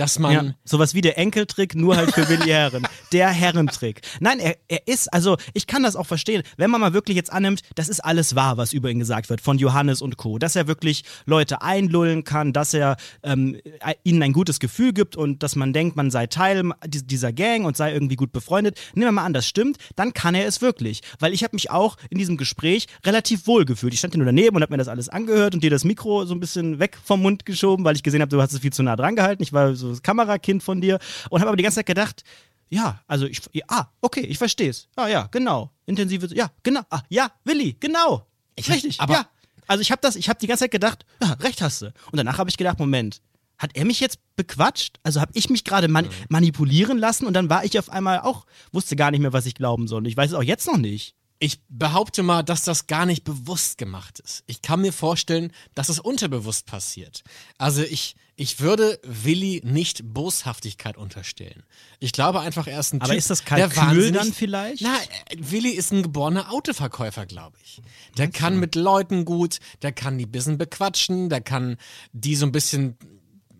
[0.00, 2.86] Dass man Ja, sowas wie der Enkeltrick, nur halt für Willi Herren.
[3.12, 4.00] Der Herrentrick.
[4.18, 7.30] Nein, er, er ist, also ich kann das auch verstehen, wenn man mal wirklich jetzt
[7.30, 10.56] annimmt, das ist alles wahr, was über ihn gesagt wird, von Johannes und Co., dass
[10.56, 13.58] er wirklich Leute einlullen kann, dass er ähm,
[14.02, 17.66] ihnen ein gutes Gefühl gibt und dass man denkt, man sei Teil dies- dieser Gang
[17.66, 18.78] und sei irgendwie gut befreundet.
[18.94, 21.02] Nehmen wir mal an, das stimmt, dann kann er es wirklich.
[21.18, 23.92] Weil ich habe mich auch in diesem Gespräch relativ wohl gefühlt.
[23.92, 26.24] Ich stand hier nur daneben und habe mir das alles angehört und dir das Mikro
[26.24, 28.72] so ein bisschen weg vom Mund geschoben, weil ich gesehen habe, du hast es viel
[28.72, 29.42] zu nah dran gehalten.
[29.42, 30.98] Ich war so das Kamerakind von dir
[31.30, 32.22] und habe aber die ganze Zeit gedacht,
[32.68, 34.88] ja, also ich, ja, ah, okay, ich verstehe es.
[34.96, 35.70] Ah ja, genau.
[35.86, 36.82] Intensive, ja, genau.
[36.90, 38.26] Ah, ja, Willi, genau.
[38.54, 39.26] Ich- Richtig, aber- ja.
[39.66, 41.86] Also ich habe das, ich habe die ganze Zeit gedacht, ja, recht hast du.
[41.86, 43.20] Und danach habe ich gedacht, Moment,
[43.58, 44.98] hat er mich jetzt bequatscht?
[45.04, 48.46] Also habe ich mich gerade man manipulieren lassen und dann war ich auf einmal auch,
[48.72, 49.98] wusste gar nicht mehr, was ich glauben soll.
[49.98, 51.14] Und ich weiß es auch jetzt noch nicht.
[51.38, 54.42] Ich behaupte mal, dass das gar nicht bewusst gemacht ist.
[54.46, 57.22] Ich kann mir vorstellen, dass es unterbewusst passiert.
[57.58, 61.62] Also ich, ich würde Willi nicht Boshaftigkeit unterstellen.
[61.98, 64.80] Ich glaube einfach, er ist ein Aber Typ, ist das der Kalkül dann vielleicht?
[64.80, 64.96] Na,
[65.36, 67.82] Willi ist ein geborener Autoverkäufer, glaube ich.
[68.16, 71.76] Der kann mit Leuten gut, der kann die bisschen bequatschen, der kann
[72.14, 72.96] die so ein bisschen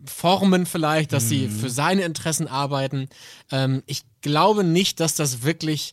[0.07, 3.11] formen vielleicht, dass sie für seine Interessen arbeiten.
[3.53, 5.93] Ähm, ich glaube nicht, dass das wirklich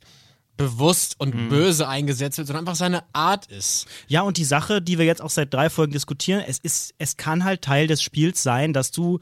[0.58, 3.88] bewusst und böse eingesetzt wird, sondern einfach seine Art ist.
[4.08, 7.15] Ja, und die Sache, die wir jetzt auch seit drei Folgen diskutieren, es ist, es
[7.15, 9.20] kann halt Teil des Spiels sein, dass du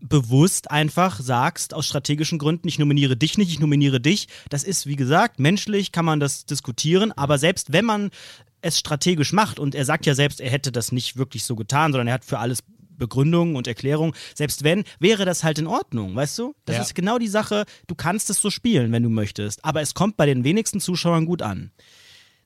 [0.00, 4.28] bewusst einfach sagst, aus strategischen Gründen, ich nominiere dich nicht, ich nominiere dich.
[4.48, 8.10] Das ist, wie gesagt, menschlich kann man das diskutieren, aber selbst wenn man
[8.62, 11.92] es strategisch macht und er sagt ja selbst, er hätte das nicht wirklich so getan,
[11.92, 12.62] sondern er hat für alles
[13.00, 14.14] Begründungen und Erklärungen.
[14.36, 16.54] Selbst wenn, wäre das halt in Ordnung, weißt du?
[16.66, 16.82] Das Ja.
[16.82, 20.16] ist genau die Sache, du kannst es so spielen, wenn du möchtest, aber es kommt
[20.16, 21.72] bei den wenigsten Zuschauern gut an.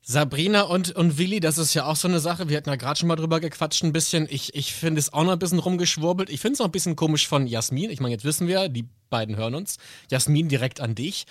[0.07, 2.51] Sabrina und, und Willi, das ist ja auch so eine Sache.
[2.51, 4.27] Wir hatten ja gerade schon mal drüber gequatscht ein bisschen.
[4.31, 6.29] Ich, ich finde es auch noch ein bisschen rumgeschwurbelt.
[6.29, 7.89] Ich finde es auch ein bisschen komisch von Jasmin.
[7.89, 9.79] Ich meine, jetzt wissen wir, die beiden hören uns.
[10.11, 11.25] Jasmin direkt an dich.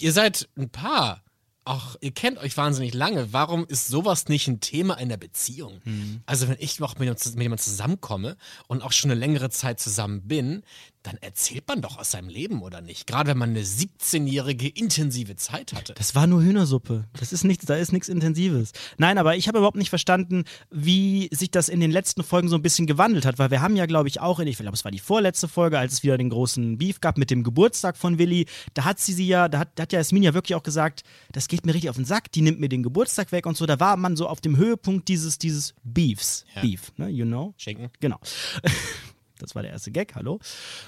[0.00, 1.22] Ihr seid ein Paar.
[1.64, 3.32] Auch ihr kennt euch wahnsinnig lange.
[3.32, 5.80] Warum ist sowas nicht ein Thema in der Beziehung?
[6.26, 10.22] Also, wenn ich noch mit mit jemandem zusammenkomme und auch schon eine längere Zeit zusammen
[10.26, 10.62] bin,
[11.02, 13.06] dann erzählt man doch aus seinem Leben, oder nicht?
[13.06, 15.94] Gerade wenn man eine 17-jährige intensive Zeit hatte.
[15.94, 17.04] Das war nur Hühnersuppe.
[17.18, 18.72] Das ist nichts, da ist nichts Intensives.
[18.98, 22.56] Nein, aber ich habe überhaupt nicht verstanden, wie sich das in den letzten Folgen so
[22.56, 24.84] ein bisschen gewandelt hat, weil wir haben ja, glaube ich, auch in, ich glaube, es
[24.84, 28.18] war die vorletzte Folge, als es wieder den großen Beef gab mit dem Geburtstag von
[28.18, 30.62] Willi, da hat sie sie ja, da hat, da hat ja Jasmin ja wirklich auch
[30.62, 33.56] gesagt, das geht mir richtig auf den Sack, die nimmt mir den Geburtstag weg und
[33.56, 33.64] so.
[33.64, 36.44] Da war man so auf dem Höhepunkt dieses, dieses Beefs.
[36.54, 36.62] Ja.
[36.62, 37.54] Beef, ne, you know?
[37.56, 37.90] Schinken.
[38.00, 38.18] Genau.
[39.42, 40.38] Das war der erste Gag, hallo.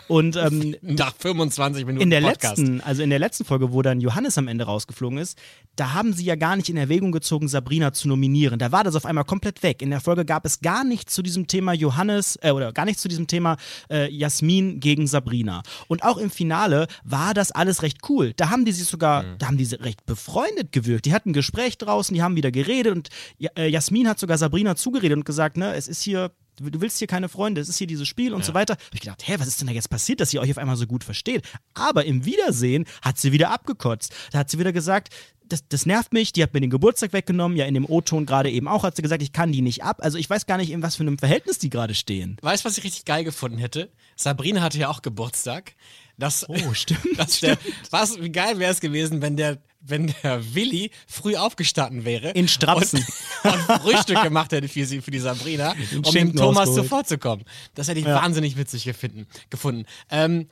[0.09, 2.59] Und ähm, Nach 25 Minuten in der Podcast.
[2.59, 5.39] letzten, also in der letzten Folge, wo dann Johannes am Ende rausgeflogen ist,
[5.77, 8.59] da haben sie ja gar nicht in Erwägung gezogen, Sabrina zu nominieren.
[8.59, 9.83] Da war das auf einmal komplett weg.
[9.83, 13.03] In der Folge gab es gar nichts zu diesem Thema Johannes äh, oder gar nichts
[13.03, 13.57] zu diesem Thema
[13.91, 15.63] äh, Jasmin gegen Sabrina.
[15.89, 18.33] Und auch im Finale war das alles recht cool.
[18.37, 21.07] Da haben die sich sogar, da haben die sie recht befreundet gewirkt.
[21.07, 23.09] Die hatten ein Gespräch draußen, die haben wieder geredet und
[23.57, 27.07] äh, Jasmin hat sogar Sabrina zugeredet und gesagt, ne, es ist hier du willst hier
[27.07, 28.75] keine Freunde, es ist hier dieses Spiel und so weiter.
[28.75, 30.77] Hab ich gedacht, hä, was ist denn da jetzt passiert, dass ihr euch auf einmal
[30.77, 31.45] so gut versteht?
[31.75, 34.13] Aber im Wiedersehen hat sie wieder abgekotzt.
[34.33, 35.09] Da hat sie wieder gesagt,
[35.49, 38.51] das, das nervt mich, die hat mir den Geburtstag weggenommen, ja in dem O-Ton gerade
[38.51, 39.99] eben auch, hat sie gesagt, ich kann die nicht ab.
[40.03, 42.37] Also ich weiß gar nicht, in was für einem Verhältnis die gerade stehen.
[42.43, 43.91] Weißt du, was ich richtig geil gefunden hätte?
[44.17, 45.75] Sabrina hatte ja auch Geburtstag.
[46.19, 47.59] Das, Oh, stimmt, Das der,
[47.91, 52.31] was, wie geil wäre es gewesen, wenn der, wenn der Willi früh aufgestanden wäre.
[52.31, 53.05] In Strapsen.
[53.43, 56.89] Und, und Frühstück gemacht hätte für, sie, für die Sabrina, um dem Thomas rausgeholt.
[56.89, 57.45] zuvorzukommen.
[57.75, 59.27] Das hätte ich wahnsinnig witzig gefunden.
[59.51, 59.87] gefunden.
[60.11, 60.47] Ähm,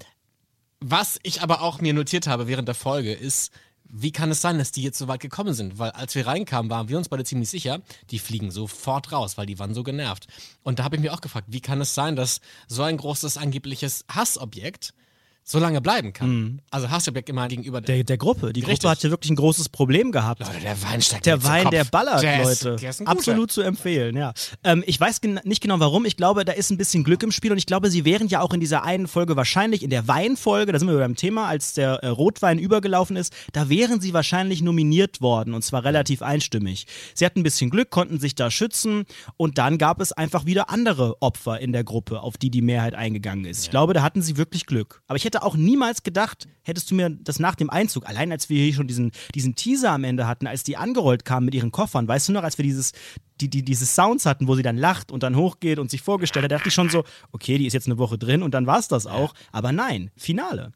[0.81, 3.53] was ich aber auch mir notiert habe während der Folge ist,
[3.93, 5.79] wie kann es sein, dass die jetzt so weit gekommen sind?
[5.79, 9.47] Weil als wir reinkamen, waren wir uns beide ziemlich sicher, die fliegen sofort raus, weil
[9.47, 10.27] die waren so genervt.
[10.63, 13.37] Und da habe ich mir auch gefragt, wie kann es sein, dass so ein großes
[13.37, 14.95] angebliches Hassobjekt
[15.43, 16.63] so lange bleiben kann?
[16.71, 18.53] Also Hassobjekt immer gegenüber Der, der Gruppe.
[18.53, 18.81] Die Richtig.
[18.81, 20.41] Gruppe hat ja wirklich ein großes Problem gehabt.
[20.41, 21.71] Leute, der Wein steigt Der Wein, Kopf.
[21.73, 22.77] der ballert, der ist, Leute.
[22.77, 23.09] Der.
[23.09, 24.33] Absolut zu empfehlen, ja.
[24.63, 26.05] Ähm, ich weiß gen nicht genau warum.
[26.05, 28.41] Ich glaube, da ist ein bisschen Glück im Spiel und ich glaube, sie wären ja
[28.41, 31.75] auch in dieser einen Folge wahrscheinlich, in der Weinfolge, da sind wir beim Thema, als
[31.75, 36.87] der äh, Rotwein übergelaufen ist, da wären sie wahrscheinlich nominiert worden und zwar relativ einstimmig.
[37.15, 39.05] Sie hatten ein bisschen Glück, konnten sich da schützen
[39.37, 42.95] und dann gab es einfach wieder andere Opfer in der Gruppe, auf die die Mehrheit
[42.95, 43.65] eingegangen ist.
[43.65, 45.03] Ich glaube, da hatten sie wirklich Glück.
[45.09, 48.49] Aber ich hätte auch niemals gedacht, hättest du mir das nach dem Einzug, allein als
[48.49, 51.71] wir hier schon diesen, diesen Teaser am Ende hatten, als die angerollt kamen mit ihren
[51.71, 52.93] Koffern, weißt du noch, als wir dieses,
[53.41, 56.45] die, die, diese Sounds hatten, wo sie dann lacht und dann hochgeht und sich vorgestellt
[56.45, 58.67] hat, da dachte ich schon so, okay, die ist jetzt eine Woche drin und dann
[58.67, 59.35] war es das auch.
[59.53, 60.73] Aber nein, Finale.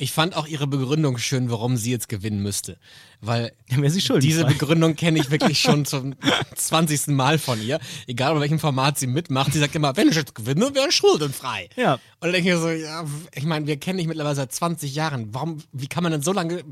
[0.00, 2.78] Ich fand auch ihre Begründung schön, warum sie jetzt gewinnen müsste.
[3.20, 3.52] Weil
[3.98, 4.22] schuld.
[4.22, 6.14] diese Begründung kenne ich wirklich schon zum
[6.56, 7.08] 20.
[7.08, 7.78] Mal von ihr.
[8.06, 9.52] Egal bei welchem Format sie mitmacht.
[9.52, 11.68] Sie sagt immer, wenn ich jetzt gewinne, wäre ich schuldenfrei.
[11.76, 11.94] Ja.
[11.94, 14.94] Und dann denke ich mir so, ja, ich meine, wir kennen dich mittlerweile seit 20
[14.94, 15.34] Jahren.
[15.34, 16.64] Warum, wie kann man denn so lange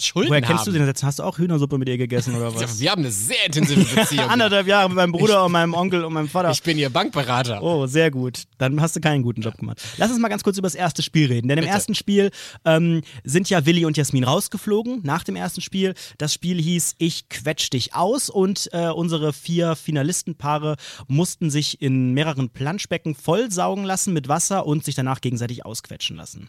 [0.00, 0.48] Schulden Woher haben?
[0.48, 1.02] kennst du den jetzt?
[1.02, 2.80] Hast du auch Hühnersuppe mit ihr gegessen oder Ja, was?
[2.80, 4.24] Wir haben eine sehr intensive Beziehung.
[4.28, 6.50] Anderthalb Jahre mit meinem Bruder und meinem Onkel und meinem Vater.
[6.50, 7.62] ich bin ihr Bankberater.
[7.62, 8.44] Oh, sehr gut.
[8.58, 9.80] Dann hast du keinen guten Job gemacht.
[9.96, 11.48] Lass uns mal ganz kurz über das erste Spiel reden.
[11.48, 11.74] Denn im Bitte.
[11.74, 12.30] ersten Spiel
[12.64, 15.94] ähm, sind ja Willi und Jasmin rausgeflogen nach dem ersten Spiel.
[16.18, 20.76] Das Spiel hieß Ich quetsch dich aus und äh, unsere vier Finalistenpaare
[21.08, 26.48] mussten sich in mehreren Planschbecken vollsaugen lassen mit Wasser und sich danach gegenseitig ausquetschen lassen.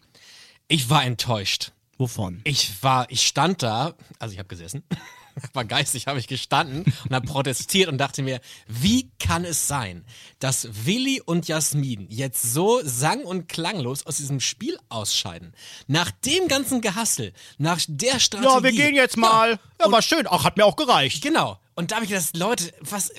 [0.68, 1.72] Ich war enttäuscht.
[1.98, 2.42] Wovon?
[2.44, 4.84] Ich war, ich stand da, also ich habe gesessen,
[5.54, 10.06] war geistig, habe ich gestanden und habe protestiert und dachte mir, wie kann es sein,
[10.40, 15.54] dass Willi und Jasmin jetzt so sang- und klanglos aus diesem Spiel ausscheiden?
[15.88, 18.96] Nach dem ganzen Gehassel, nach der Strategie.
[18.96, 19.60] jetzt mal.
[19.80, 20.28] Ja, war schön.
[20.30, 21.24] Ach, hat mir auch gereicht.
[21.24, 21.60] Genau.
[21.76, 23.12] Und da habe ich gedacht, Leute, was...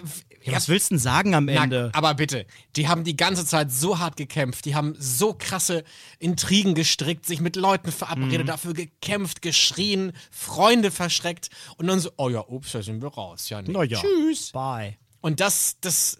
[0.44, 1.90] Ja, was willst du denn sagen am Ende?
[1.92, 5.84] Na, aber bitte, die haben die ganze Zeit so hart gekämpft, die haben so krasse
[6.18, 7.92] Intrigen gestrickt, sich mit Leuten Mhm.
[7.92, 13.08] verabredet, dafür gekämpft, geschrien, Freunde verschreckt und dann so, oh ja, ups, da sind wir
[13.08, 13.48] raus.
[13.48, 13.70] Ja, nee.
[13.72, 14.00] Na ja.
[14.00, 14.52] Tschüss.
[14.52, 14.96] Bye.
[15.20, 16.18] Und das, das,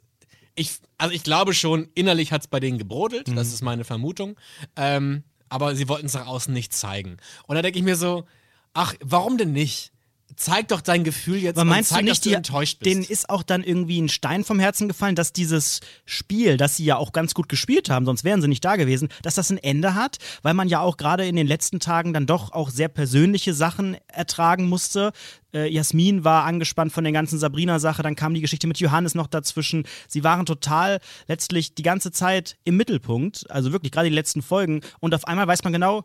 [0.54, 4.36] ich, also ich glaube schon, innerlich hat es bei denen gebrodelt, das ist meine Vermutung.
[4.76, 7.18] Ähm, aber sie wollten es nach außen nicht zeigen.
[7.46, 8.24] Und da denke ich mir so,
[8.72, 9.92] ach, warum denn nicht?
[10.36, 12.80] Zeig doch dein Gefühl jetzt Aber und meinst zeig, du dass nicht, du die, enttäuscht
[12.80, 12.90] bist.
[12.90, 16.84] denen ist auch dann irgendwie ein Stein vom Herzen gefallen, dass dieses Spiel, das sie
[16.84, 19.58] ja auch ganz gut gespielt haben, sonst wären sie nicht da gewesen, dass das ein
[19.58, 22.88] Ende hat, weil man ja auch gerade in den letzten Tagen dann doch auch sehr
[22.88, 25.12] persönliche Sachen ertragen musste.
[25.52, 29.28] Äh, Jasmin war angespannt von der ganzen Sabrina-Sache, dann kam die Geschichte mit Johannes noch
[29.28, 29.86] dazwischen.
[30.08, 34.80] Sie waren total letztlich die ganze Zeit im Mittelpunkt, also wirklich gerade die letzten Folgen.
[34.98, 36.04] Und auf einmal weiß man genau,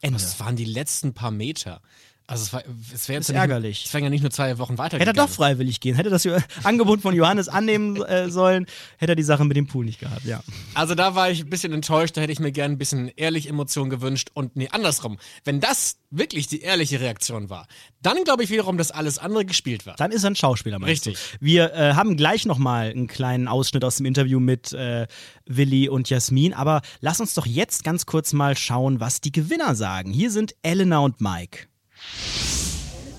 [0.00, 0.18] Ende.
[0.18, 1.80] das waren die letzten paar Meter.
[2.26, 2.62] Also es, war,
[2.94, 3.84] es wäre jetzt ja nicht, ärgerlich.
[3.84, 4.98] Es wären ja nicht nur zwei Wochen weiter.
[4.98, 6.26] Hätte er doch freiwillig gehen, hätte das
[6.64, 8.64] Angebot von Johannes annehmen äh, sollen,
[8.96, 10.40] hätte er die Sache mit dem Pool nicht gehabt, ja.
[10.72, 13.46] Also da war ich ein bisschen enttäuscht, da hätte ich mir gerne ein bisschen ehrlich
[13.46, 15.18] Emotionen gewünscht und nee, andersrum.
[15.44, 17.66] Wenn das wirklich die ehrliche Reaktion war,
[18.00, 19.96] dann glaube ich wiederum, dass alles andere gespielt war.
[19.96, 21.22] Dann ist er ein Schauspieler, meinst Richtig.
[21.32, 21.44] Du?
[21.44, 25.06] Wir äh, haben gleich nochmal einen kleinen Ausschnitt aus dem Interview mit äh,
[25.44, 29.74] Willi und Jasmin, aber lass uns doch jetzt ganz kurz mal schauen, was die Gewinner
[29.74, 30.10] sagen.
[30.10, 31.66] Hier sind Elena und Mike.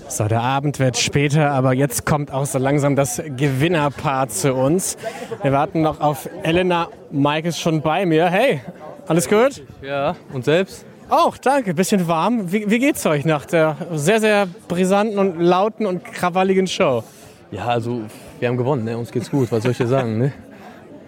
[0.08, 4.96] So, der Abend wird später, aber jetzt kommt auch so langsam das Gewinnerpaar zu uns.
[5.42, 6.88] Wir warten noch auf Elena.
[7.10, 8.28] Mike ist schon bei mir.
[8.28, 8.62] Hey,
[9.08, 9.62] alles gut?
[9.82, 10.86] Ja, und selbst?
[11.08, 11.74] Auch, danke.
[11.74, 12.50] Bisschen warm.
[12.52, 17.04] Wie, wie geht's euch nach der sehr, sehr brisanten und lauten und krawalligen Show?
[17.50, 18.02] Ja, also
[18.40, 18.98] wir haben gewonnen, ne?
[18.98, 20.18] uns geht's gut, was soll ich dir sagen?
[20.18, 20.32] Ne?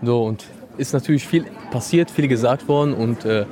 [0.03, 0.45] So, und
[0.77, 3.45] ist natürlich viel passiert, viel gesagt worden und äh,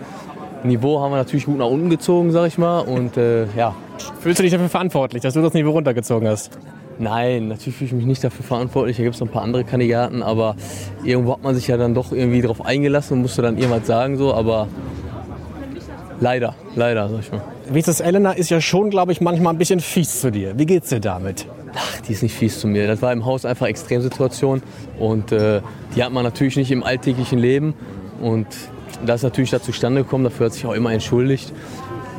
[0.64, 2.80] Niveau haben wir natürlich gut nach unten gezogen, sag ich mal.
[2.80, 3.74] Und äh, ja,
[4.20, 6.50] Fühlst du dich dafür verantwortlich, dass du das Niveau runtergezogen hast?
[6.98, 8.96] nein, natürlich fühle ich mich nicht dafür verantwortlich.
[8.96, 10.56] Da gibt es noch ein paar andere Kandidaten, aber
[11.04, 14.16] irgendwo hat man sich ja dann doch irgendwie drauf eingelassen und musste dann irgendwas sagen,
[14.16, 14.68] so, aber
[16.20, 17.42] leider, leider, sag ich mal.
[17.70, 18.00] Wie ist das?
[18.00, 20.58] Elena ist ja schon, glaube ich, manchmal ein bisschen fies zu dir.
[20.58, 21.46] Wie geht's dir damit?
[21.74, 22.86] Ach, die ist nicht fies zu mir.
[22.86, 24.62] Das war im Haus einfach Extremsituation
[24.98, 25.60] und äh,
[25.94, 27.74] die hat man natürlich nicht im alltäglichen Leben
[28.20, 28.46] und
[29.04, 30.24] das ist natürlich da zustande gekommen.
[30.24, 31.52] Dafür hat sich auch immer entschuldigt.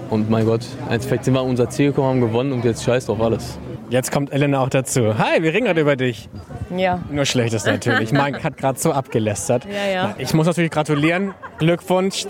[0.09, 2.83] Und mein Gott, im Endeffekt sind wir an unser Ziel gekommen, haben gewonnen und jetzt
[2.83, 3.57] scheiß drauf alles.
[3.89, 5.17] Jetzt kommt Elena auch dazu.
[5.17, 6.29] Hi, wir reden gerade über dich.
[6.75, 6.99] Ja.
[7.09, 8.11] Nur Schlechtes natürlich.
[8.11, 9.65] Mike hat gerade so abgelästert.
[9.65, 10.15] Ja, ja.
[10.17, 11.33] Ich muss natürlich gratulieren.
[11.57, 12.25] Glückwunsch.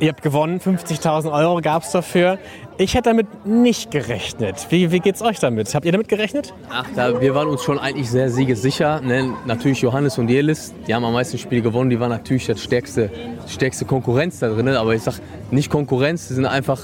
[0.00, 0.60] Ihr habt gewonnen.
[0.60, 2.38] 50.000 Euro gab es dafür.
[2.76, 4.66] Ich hätte damit nicht gerechnet.
[4.70, 5.72] Wie, wie geht's euch damit?
[5.76, 6.52] Habt ihr damit gerechnet?
[6.70, 9.00] Ach, da, wir waren uns schon eigentlich sehr siegesicher.
[9.00, 9.32] Ne?
[9.46, 11.90] Natürlich Johannes und Jelis, die haben am meisten Spiele gewonnen.
[11.90, 13.10] Die waren natürlich das stärkste,
[13.46, 14.68] stärkste Konkurrenz da drin.
[14.70, 15.20] Aber ich sag
[15.52, 16.80] nicht Konkurrenz, die sind einfach,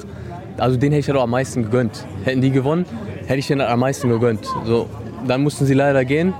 [0.58, 2.06] also denen hätte ich halt am meisten gegönnt.
[2.22, 2.84] Hätten die gewonnen,
[3.26, 4.46] hätte ich denen am meisten gegönnt.
[4.64, 4.88] So,
[5.26, 6.34] dann mussten sie leider gehen.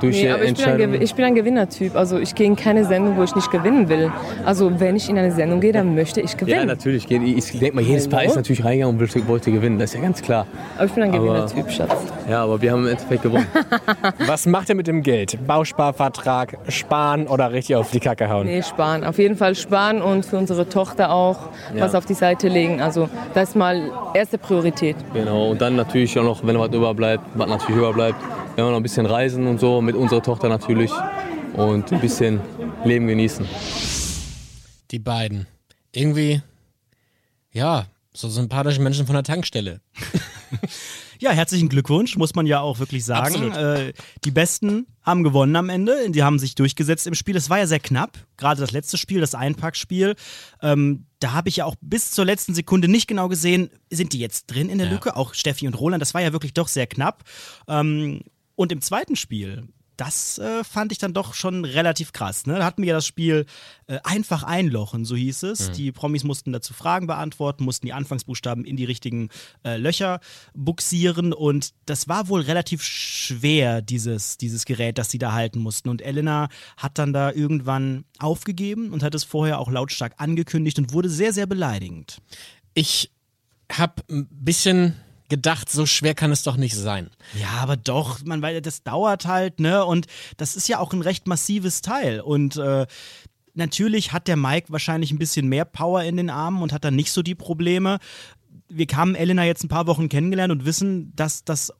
[0.00, 1.96] Durch Nee, aber ich bin, ich bin ein Gewinnertyp.
[1.96, 4.12] Also ich gehe in keine Sendung, wo ich nicht gewinnen will.
[4.44, 6.66] Also wenn ich in eine Sendung gehe, dann möchte ich ja, gewinnen.
[6.66, 7.06] natürlich.
[7.06, 9.78] geht- Ich denke mal, jedes Paar ist natürlich reingegangen und wollte, gewinnen.
[9.78, 10.46] Das ist ja ganz klar.
[10.76, 11.92] aber ich bin ein Gewinnertyp, Schatz.
[12.28, 13.46] Ja, aber wir haben im Endeffekt gewonnen.
[14.26, 15.38] Was macht ihr mit dem Geld?
[15.46, 18.46] Bausparvertrag, sparen oder richtig auf die Kacke hauen?
[18.46, 19.04] Nee, sparen.
[19.04, 22.80] Auf jeden Fall sparen und für unsere Tochter auch was auf die Seite legen.
[22.80, 24.96] Also das ist mal erste Priorität.
[25.14, 28.16] Genau, und dann natürlich auch noch, wenn was überbleibt, was natürlich überbleibt,
[28.56, 30.90] werden wir noch ein bisschen reisen und so, mit unserer Tochter natürlich
[31.54, 32.40] und ein bisschen
[32.84, 33.46] Leben genießen.
[34.90, 35.46] Die beiden.
[35.92, 36.40] Irgendwie,
[37.52, 39.80] ja, so sympathische Menschen von der Tankstelle.
[41.18, 43.50] Ja, herzlichen Glückwunsch, muss man ja auch wirklich sagen.
[43.52, 46.10] Äh, die Besten haben gewonnen am Ende.
[46.10, 47.36] Die haben sich durchgesetzt im Spiel.
[47.36, 48.18] Es war ja sehr knapp.
[48.36, 50.14] Gerade das letzte Spiel, das Einpackspiel.
[50.60, 54.18] Ähm, da habe ich ja auch bis zur letzten Sekunde nicht genau gesehen, sind die
[54.18, 54.92] jetzt drin in der Ja.
[54.92, 55.16] Lücke?
[55.16, 56.02] Auch Steffi und Roland.
[56.02, 57.24] Das war ja wirklich doch sehr knapp.
[57.66, 58.20] Ähm,
[58.56, 62.46] und im zweiten Spiel, das äh, fand ich dann doch schon relativ krass.
[62.46, 62.58] Ne?
[62.58, 63.46] Da hatten wir ja das Spiel
[63.86, 65.70] äh, einfach einlochen, so hieß es.
[65.72, 69.30] Die Promis mussten dazu Fragen beantworten, mussten die Anfangsbuchstaben in die richtigen
[69.64, 70.20] äh, Löcher
[70.54, 75.88] buxieren und das war wohl relativ schwer, dieses, dieses Gerät, das sie da halten mussten.
[75.88, 80.92] Und Elena hat dann da irgendwann aufgegeben und hat es vorher auch lautstark angekündigt und
[80.92, 82.18] wurde sehr, sehr beleidigend.
[82.74, 83.10] Ich
[83.72, 84.94] habe ein bisschen
[85.28, 87.10] gedacht, so schwer kann es doch nicht sein.
[87.40, 89.84] Ja, aber doch, man, weil das dauert halt, ne?
[89.84, 92.20] Und das ist ja auch ein recht massives Teil.
[92.20, 92.86] Und äh,
[93.54, 96.96] natürlich hat der Mike wahrscheinlich ein bisschen mehr Power in den Armen und hat dann
[96.96, 97.98] nicht so die Probleme.
[98.68, 101.72] Wir haben Elena jetzt ein paar Wochen kennengelernt und wissen, dass das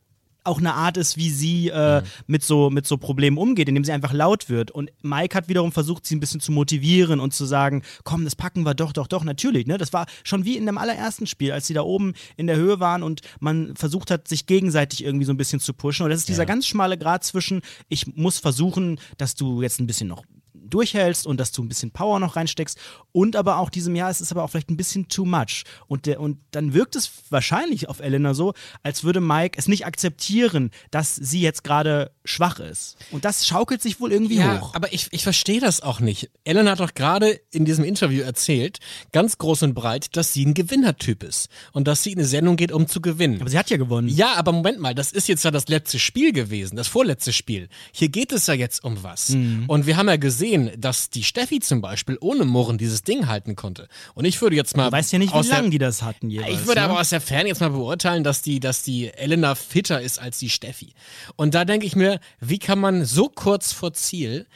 [0.47, 3.93] auch eine Art ist, wie sie äh, mit, so, mit so Problemen umgeht, indem sie
[3.93, 4.71] einfach laut wird.
[4.71, 8.37] Und Mike hat wiederum versucht, sie ein bisschen zu motivieren und zu sagen, komm, das
[8.37, 9.67] packen wir doch, doch, doch, natürlich.
[9.67, 9.79] Ne?
[9.79, 12.81] Das war schon wie in dem allerersten Spiel, als sie da oben in der Höhe
[12.81, 16.05] waren und man versucht hat, sich gegenseitig irgendwie so ein bisschen zu pushen.
[16.05, 19.87] Und das ist dieser ganz schmale Grad zwischen, ich muss versuchen, dass du jetzt ein
[19.87, 20.25] bisschen noch
[20.69, 22.79] durchhältst und dass du ein bisschen Power noch reinsteckst
[23.13, 26.07] und aber auch diesem Jahr ist es aber auch vielleicht ein bisschen too much und
[26.07, 30.71] der und dann wirkt es wahrscheinlich auf Elena so, als würde Mike es nicht akzeptieren,
[30.91, 34.75] dass sie jetzt gerade schwach ist und das schaukelt sich wohl irgendwie ja, hoch.
[34.75, 36.31] aber ich, ich verstehe das auch nicht.
[36.45, 38.79] Ellen hat doch gerade in diesem Interview erzählt,
[39.13, 42.57] ganz groß und breit, dass sie ein Gewinnertyp ist und dass sie in eine Sendung
[42.57, 43.41] geht, um zu gewinnen.
[43.41, 44.09] Aber sie hat ja gewonnen.
[44.09, 47.69] Ja, aber Moment mal, das ist jetzt ja das letzte Spiel gewesen, das vorletzte Spiel.
[47.93, 49.31] Hier geht es ja jetzt um was.
[49.31, 49.65] Mhm.
[49.67, 53.57] Und wir haben ja gesehen, dass die Steffi zum Beispiel ohne Murren dieses Ding halten
[53.57, 53.89] konnte.
[54.15, 54.87] Und ich würde jetzt mal.
[54.87, 56.61] Du weißt ja nicht, wie lange die das hatten jeweils.
[56.61, 56.87] ich würde ne?
[56.87, 60.39] aber aus der Ferne jetzt mal beurteilen, dass die, dass die Elena fitter ist als
[60.39, 60.95] die Steffi.
[61.37, 64.47] Und da denke ich mir, wie kann man so kurz vor Ziel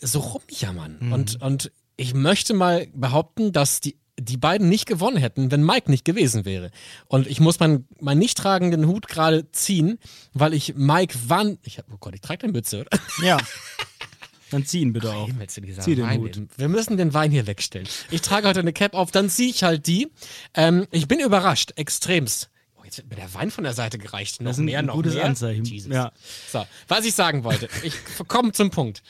[0.00, 0.98] so rumjammern?
[1.00, 1.12] Mhm.
[1.12, 5.90] Und, und ich möchte mal behaupten, dass die die beiden nicht gewonnen hätten, wenn Mike
[5.90, 6.70] nicht gewesen wäre.
[7.08, 9.98] Und ich muss meinen, meinen nicht tragenden Hut gerade ziehen,
[10.32, 11.58] weil ich Mike wann.
[11.62, 12.90] Ich hab, oh Gott, ich trage eine Mütze, oder?
[13.22, 13.38] Ja.
[14.52, 15.28] Dann zieh ihn bitte auf.
[15.28, 16.20] Himmels, dieser Zieh den Wein.
[16.20, 16.38] Hut.
[16.56, 17.88] Wir müssen den Wein hier wegstellen.
[18.10, 20.08] Ich trage heute eine Cap auf, dann ziehe ich halt die.
[20.54, 22.50] Ähm, ich bin überrascht, extremst.
[22.76, 24.40] Oh, jetzt wird mir der Wein von der Seite gereicht.
[24.40, 25.24] Noch Das ist ein mehr, noch gutes mehr.
[25.24, 25.64] Anzeichen.
[25.64, 25.92] Jesus.
[25.92, 26.12] Ja.
[26.52, 27.68] So, was ich sagen wollte.
[27.82, 27.94] Ich
[28.28, 29.02] komme zum Punkt.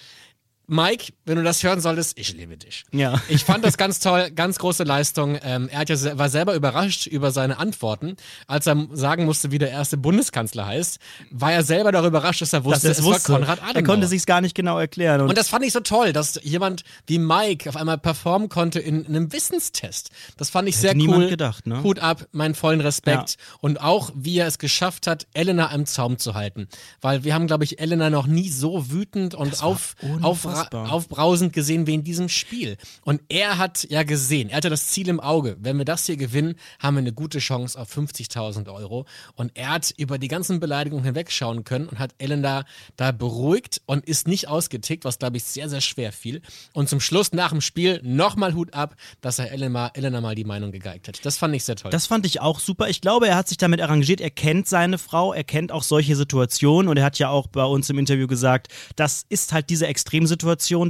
[0.73, 2.85] Mike, wenn du das hören solltest, ich liebe dich.
[2.93, 3.21] Ja.
[3.29, 5.39] Ich fand das ganz toll, ganz große Leistung.
[5.43, 8.17] Ähm, er ja, war selber überrascht über seine Antworten.
[8.47, 10.99] Als er sagen musste, wie der erste Bundeskanzler heißt,
[11.31, 13.33] war er selber darüber überrascht, dass er wusste, Dass es er wusste.
[13.33, 13.77] war Konrad Adenauer.
[13.77, 15.21] Er konnte sich's gar nicht genau erklären.
[15.21, 18.81] Und, Und das fand ich so toll, dass jemand wie Mike auf einmal performen konnte
[18.81, 20.11] in einem Wissenstest.
[20.39, 21.07] Das fand ich sehr Hätte cool.
[21.07, 21.83] niemand gedacht, ne?
[21.83, 23.37] Hut ab, meinen vollen Respekt.
[23.61, 26.69] Und auch, wie er es geschafft hat, Elena am Zaum zu halten.
[27.01, 30.93] Weil wir haben, glaube ich, Elena noch nie so wütend und auf, auf, unfassbar.
[30.93, 32.77] aufbrausend gesehen wie in diesem Spiel.
[33.05, 35.57] Und er hat ja gesehen, er hatte das Ziel im Auge.
[35.61, 39.07] Wenn wir das hier gewinnen, haben wir eine gute Chance auf 50.000 Euro.
[39.35, 42.65] Und er hat über die ganzen Beleidigungen hinwegschauen können und hat Elena
[42.97, 46.43] da beruhigt und ist nicht ausgetickt, was, glaube ich, sehr, sehr schwer fiel.
[46.73, 50.45] Und zum Schluss nach dem Spiel nochmal Hut ab, dass er Elena, Elena mal die
[50.45, 51.25] Meinung gegeigt hat.
[51.25, 51.91] Das fand ich sehr toll.
[51.91, 52.89] Das fand ich auch super.
[52.89, 54.21] Ich glaube, er hat sich damit arrangiert.
[54.21, 57.65] Er kennt seine Frau, er kennt auch solche Situationen und er hat ja auch bei
[57.65, 60.42] uns im Interview gesagt, das ist halt diese Extremsituation,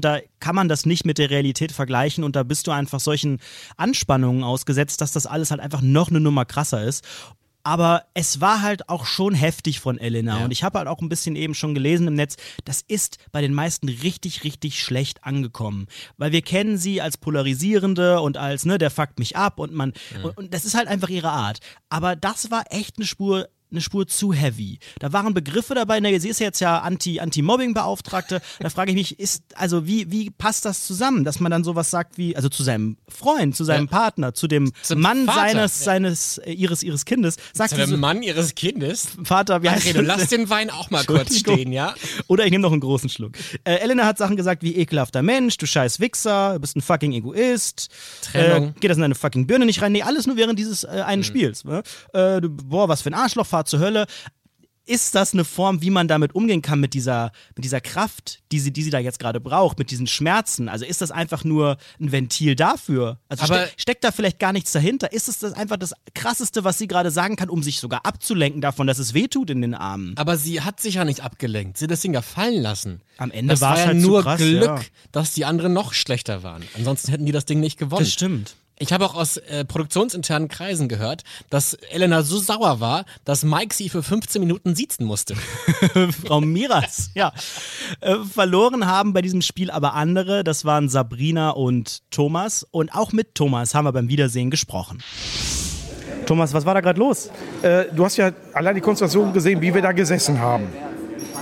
[0.05, 3.41] da kann man das nicht mit der Realität vergleichen und da bist du einfach solchen
[3.77, 7.05] Anspannungen ausgesetzt, dass das alles halt einfach noch eine Nummer krasser ist.
[7.65, 10.45] Aber es war halt auch schon heftig von Elena.
[10.45, 13.41] Und ich habe halt auch ein bisschen eben schon gelesen im Netz, das ist bei
[13.41, 15.87] den meisten richtig, richtig schlecht angekommen.
[16.17, 19.93] Weil wir kennen sie als polarisierende und als, ne, der fuckt mich ab und man,
[20.25, 21.61] und, und das ist halt einfach ihre Art.
[21.89, 24.79] Aber das war echt eine Spur eine Spur zu heavy.
[25.01, 28.41] Da waren Begriffe dabei, ne, sie ist jetzt ja Anti- Anti-Mobbing-Beauftragte.
[28.61, 31.91] da frage ich mich, ist, also wie, wie passt das zusammen, dass man dann sowas
[31.91, 33.91] sagt wie, also zu seinem Freund, zu seinem Ja.
[33.91, 35.41] Partner, zu dem Zum Mann Vater.
[35.41, 35.85] seines, Ja.
[35.85, 39.09] seines, äh, ihres, ihres Kindes, sagt Zu dem so, Mann ihres Kindes.
[39.25, 40.07] Vater, wie heißt du das?
[40.07, 41.95] lass den Wein auch mal kurz stehen, ja?
[42.29, 43.33] Oder ich nehme noch einen großen Schluck.
[43.65, 47.13] Äh, Elena hat Sachen gesagt wie ekelhafter Mensch, du scheiß Wichser, du bist ein fucking
[47.13, 47.89] Egoist.
[48.23, 48.69] Trennung.
[48.69, 49.93] Äh, geht das in deine fucking Birne nicht rein?
[49.93, 51.65] Nee, alles nur während dieses äh, einen Spiels.
[51.65, 51.83] Ne?
[52.13, 54.07] Äh, du, boah, was für ein Arschloch, fahr zur Hölle.
[54.85, 58.59] Ist das eine Form, wie man damit umgehen kann mit dieser, mit dieser Kraft, die
[58.59, 60.69] sie, die sie da jetzt gerade braucht, mit diesen Schmerzen?
[60.69, 63.21] Also ist das einfach nur ein Ventil dafür?
[63.29, 65.13] Also Aber- steck, steckt da vielleicht gar nichts dahinter?
[65.13, 68.61] Ist es das einfach das Krasseste, was sie gerade sagen kann, um sich sogar abzulenken
[68.61, 70.17] davon, dass es wehtut in den Armen?
[70.17, 71.79] Aber sie hat sich ja nicht abgelenkt.
[71.79, 73.03] Sie hat das Ding ja fallen lassen.
[73.19, 74.81] Am Ende war ja halt nur krass, Glück, ja.
[75.13, 76.65] dass die anderen noch schlechter waren.
[76.77, 78.05] Ansonsten hätten die das Ding nicht gewonnen.
[78.05, 78.57] Das stimmt.
[78.83, 83.73] Ich habe auch aus äh, produktionsinternen Kreisen gehört, dass Elena so sauer war, dass Mike
[83.73, 85.37] sie für 15 Minuten siezen musste.
[86.27, 87.33] Frau Miras, ja.
[88.01, 90.43] Äh, verloren haben bei diesem Spiel aber andere.
[90.43, 92.67] Das waren Sabrina und Thomas.
[92.73, 94.99] Und auch mit Thomas haben wir beim Wiedersehen gesprochen.
[96.27, 97.31] Thomas, was war da gerade los?
[97.63, 100.67] Äh, du hast ja allein die Konstellation gesehen, wie wir da gesessen haben.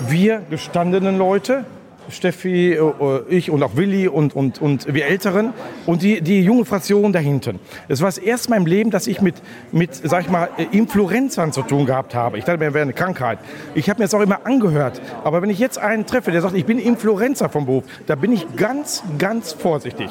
[0.09, 1.65] Wir gestandenen Leute,
[2.11, 2.83] Steffi, äh,
[3.29, 5.53] ich und auch Willi und, und, und wir Älteren
[5.87, 7.59] und die, die junge Fraktion da hinten.
[7.89, 9.37] Es war das erste Mal im Leben, dass ich mit,
[9.73, 12.39] mit sag ich mal, äh, Influenzern zu tun gehabt habe.
[12.39, 13.39] Ich dachte mir, wäre eine Krankheit.
[13.75, 15.01] Ich habe mir das auch immer angehört.
[15.25, 18.33] Aber wenn ich jetzt einen treffe, der sagt, ich bin Influencer vom Beruf, da bin
[18.33, 20.11] ich ganz, ganz vorsichtig.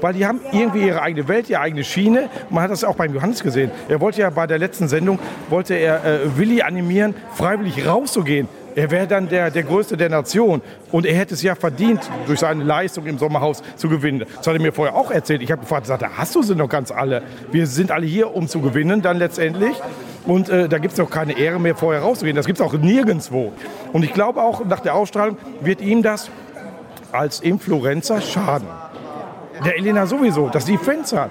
[0.00, 2.28] Weil die haben irgendwie ihre eigene Welt, ihre eigene Schiene.
[2.50, 3.70] Man hat das auch beim Johannes gesehen.
[3.88, 8.48] Er wollte ja bei der letzten Sendung, wollte er äh, Willi animieren, freiwillig rauszugehen.
[8.76, 10.60] Er wäre dann der, der Größte der Nation.
[10.92, 14.26] Und er hätte es ja verdient, durch seine Leistung im Sommerhaus zu gewinnen.
[14.36, 15.40] Das hat er mir vorher auch erzählt.
[15.40, 17.22] Ich habe gefragt, sagt er, hast du sie noch ganz alle?
[17.50, 19.74] Wir sind alle hier, um zu gewinnen dann letztendlich.
[20.26, 22.36] Und äh, da gibt es doch keine Ehre mehr, vorher rauszugehen.
[22.36, 23.52] Das gibt es auch nirgendwo.
[23.94, 26.30] Und ich glaube auch, nach der Ausstrahlung wird ihm das
[27.12, 28.68] als Influencer schaden.
[29.64, 31.30] Der Elena sowieso, dass sie Fans hat.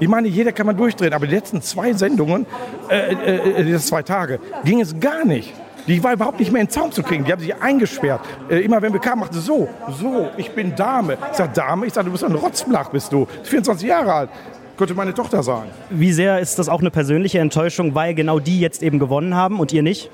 [0.00, 2.46] Ich meine, jeder kann man durchdrehen, aber die letzten zwei Sendungen,
[2.88, 5.52] äh, äh, äh, die letzten zwei Tage, ging es gar nicht.
[5.90, 7.24] Die war überhaupt nicht mehr in den Zaum zu kriegen.
[7.24, 8.20] Die haben sich eingesperrt.
[8.48, 9.68] Äh, immer wenn wir kamen, machte so,
[10.00, 11.18] so, ich bin Dame.
[11.32, 13.26] Ich sag Dame, ich sag, du bist ein Rotzblach, bist du.
[13.42, 14.30] 24 Jahre alt.
[14.76, 15.64] Könnte meine Tochter sein.
[15.90, 19.58] Wie sehr ist das auch eine persönliche Enttäuschung, weil genau die jetzt eben gewonnen haben
[19.58, 20.10] und ihr nicht?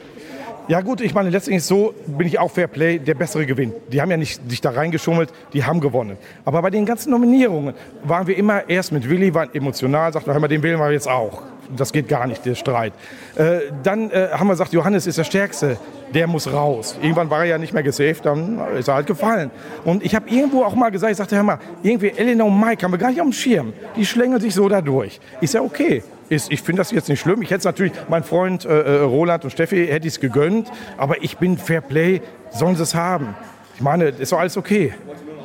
[0.68, 3.74] Ja gut, ich meine, letztendlich so bin ich auch Fair Play, der bessere gewinnt.
[3.92, 6.16] Die haben ja nicht sich da reingeschummelt, die haben gewonnen.
[6.44, 10.40] Aber bei den ganzen Nominierungen waren wir immer erst mit Willi, waren emotional, sagten, hör
[10.40, 11.42] mal, den wählen wir jetzt auch.
[11.76, 12.92] Das geht gar nicht, der Streit.
[13.36, 15.78] Äh, dann äh, haben wir gesagt, Johannes ist der Stärkste,
[16.16, 16.98] der muss raus.
[17.02, 19.50] Irgendwann war er ja nicht mehr gesaved, dann ist er halt gefallen.
[19.84, 22.82] Und ich habe irgendwo auch mal gesagt, ich sagte, hör mal, irgendwie Eleanor und Mike
[22.82, 23.74] haben wir gar nicht auf dem Schirm.
[23.96, 25.20] Die schlängeln sich so da durch.
[25.42, 26.02] Ist ja okay.
[26.30, 27.42] Ist, ich finde das jetzt nicht schlimm.
[27.42, 31.22] Ich hätte es natürlich, mein Freund äh, äh Roland und Steffi hätte es gegönnt, aber
[31.22, 33.34] ich bin Fair Play, sollen sie es haben.
[33.74, 34.94] Ich meine, ist doch alles okay.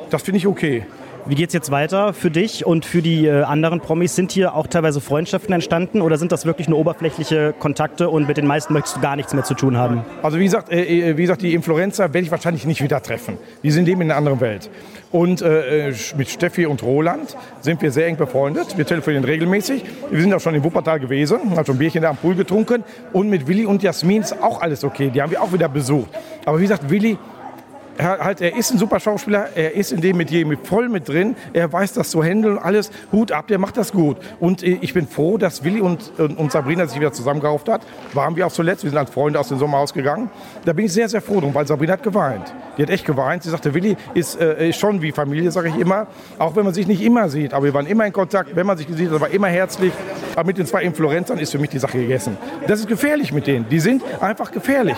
[0.08, 0.86] Das finde ich okay.
[1.24, 4.16] Wie geht es jetzt weiter für dich und für die äh, anderen Promis?
[4.16, 8.38] Sind hier auch teilweise Freundschaften entstanden oder sind das wirklich nur oberflächliche Kontakte und mit
[8.38, 10.04] den meisten möchtest du gar nichts mehr zu tun haben?
[10.24, 13.38] Also wie gesagt, äh, äh wie gesagt die Influencer werde ich wahrscheinlich nicht wieder treffen.
[13.62, 14.68] Die sind eben in einer anderen Welt.
[15.12, 15.44] Und
[16.16, 18.78] mit Steffi und Roland sind wir sehr eng befreundet.
[18.78, 19.84] Wir telefonieren regelmäßig.
[20.10, 22.82] Wir sind auch schon in Wuppertal gewesen, haben schon ein Bierchen da am Pool getrunken.
[23.12, 25.10] Und mit Willi und Jasmin ist auch alles okay.
[25.10, 26.08] Die haben wir auch wieder besucht.
[26.46, 27.18] Aber wie gesagt, Willi
[28.04, 31.72] halt, er ist ein super Schauspieler, er ist in dem Metier voll mit drin, er
[31.72, 32.90] weiß das zu handeln alles.
[33.12, 34.16] Hut ab, der macht das gut.
[34.40, 37.82] Und äh, ich bin froh, dass Willi und, und, und Sabrina sich wieder zusammengerauft hat.
[38.12, 40.30] Waren wir auch zuletzt, wir sind als Freunde aus dem Sommerhaus gegangen.
[40.64, 42.52] Da bin ich sehr, sehr froh drum, weil Sabrina hat geweint.
[42.76, 43.42] Die hat echt geweint.
[43.42, 46.06] Sie sagte, Willi ist, äh, ist schon wie Familie, sage ich immer.
[46.38, 48.54] Auch wenn man sich nicht immer sieht, aber wir waren immer in Kontakt.
[48.56, 49.92] Wenn man sich sieht, war immer herzlich.
[50.34, 52.36] Aber mit den zwei Influencern ist für mich die Sache gegessen.
[52.66, 53.68] Das ist gefährlich mit denen.
[53.68, 54.96] Die sind einfach gefährlich.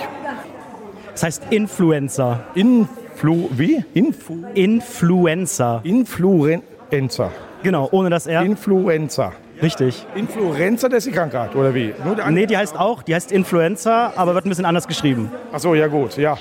[1.14, 2.42] Das heißt Influencer.
[2.56, 3.84] Influ, wie?
[3.94, 5.80] Influ Influencer.
[5.84, 7.30] Influencer.
[7.62, 8.42] Genau, ohne das R.
[8.42, 9.32] Influencer.
[9.62, 10.04] Richtig.
[10.16, 11.94] Influenza, das ist die Krankheit, oder wie?
[12.04, 15.30] Nur nee, die heißt auch, die heißt Influenza, aber wird ein bisschen anders geschrieben.
[15.52, 16.36] Ach so, ja gut, ja.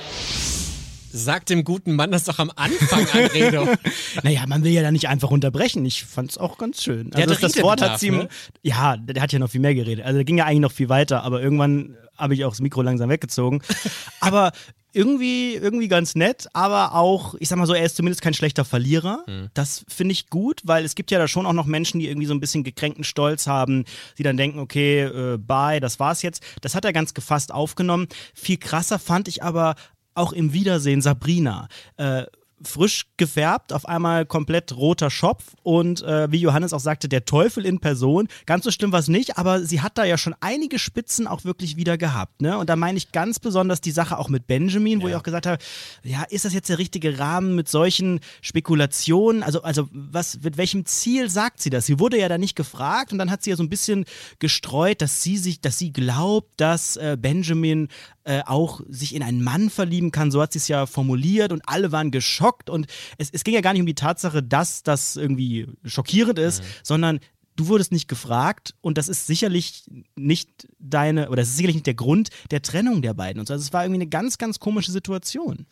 [1.12, 3.68] Sag dem guten Mann das doch am Anfang, Anredo.
[4.24, 5.86] naja, man will ja da nicht einfach unterbrechen.
[5.86, 7.12] Ich fand es auch ganz schön.
[7.12, 8.28] Der also das Wort hat sie ne?
[8.64, 10.04] Ja, der hat ja noch viel mehr geredet.
[10.04, 12.82] Also der ging ja eigentlich noch viel weiter, aber irgendwann habe ich auch das Mikro
[12.82, 13.62] langsam weggezogen.
[14.20, 14.52] aber
[14.94, 18.64] irgendwie, irgendwie ganz nett, aber auch, ich sag mal so, er ist zumindest kein schlechter
[18.64, 19.24] Verlierer.
[19.28, 19.50] Mhm.
[19.54, 22.28] Das finde ich gut, weil es gibt ja da schon auch noch Menschen, die irgendwie
[22.28, 23.86] so ein bisschen gekränkten Stolz haben,
[24.18, 26.44] die dann denken, okay, äh, bye, das war's jetzt.
[26.62, 28.08] Das hat er ganz gefasst aufgenommen.
[28.36, 29.76] Viel krasser fand ich aber
[30.14, 31.68] auch im Wiedersehen Sabrina.
[31.98, 32.26] Äh,
[32.68, 37.66] frisch gefärbt, auf einmal komplett roter Schopf und äh, wie Johannes auch sagte, der Teufel
[37.66, 38.28] in Person.
[38.46, 41.44] Ganz so schlimm war es nicht, aber sie hat da ja schon einige Spitzen auch
[41.44, 42.42] wirklich wieder gehabt.
[42.42, 42.58] Ne?
[42.58, 45.14] Und da meine ich ganz besonders die Sache auch mit Benjamin, wo ja.
[45.14, 45.62] ich auch gesagt habe,
[46.04, 49.44] ja, ist das jetzt der richtige Rahmen mit solchen Spekulationen?
[49.44, 51.86] Also, also was, mit welchem Ziel sagt sie das?
[51.86, 54.06] Sie wurde ja da nicht gefragt und dann hat sie ja so ein bisschen
[54.40, 57.90] gestreut, dass sie sich, dass sie glaubt, dass äh, Benjamin
[58.26, 60.32] äh, auch sich in einen Mann verlieben kann.
[60.32, 62.70] So hat sie es ja formuliert und alle waren geschockt.
[62.70, 66.62] Und es, es ging ja gar nicht um die Tatsache, dass das irgendwie schockierend ist,
[66.62, 66.68] mhm.
[66.84, 67.20] sondern
[67.56, 69.84] du wurdest nicht gefragt und das ist sicherlich
[70.16, 73.40] nicht deine, oder das ist sicherlich nicht der Grund der Trennung der beiden.
[73.40, 73.54] Und so.
[73.54, 75.66] Also es war irgendwie eine ganz, ganz komische Situation.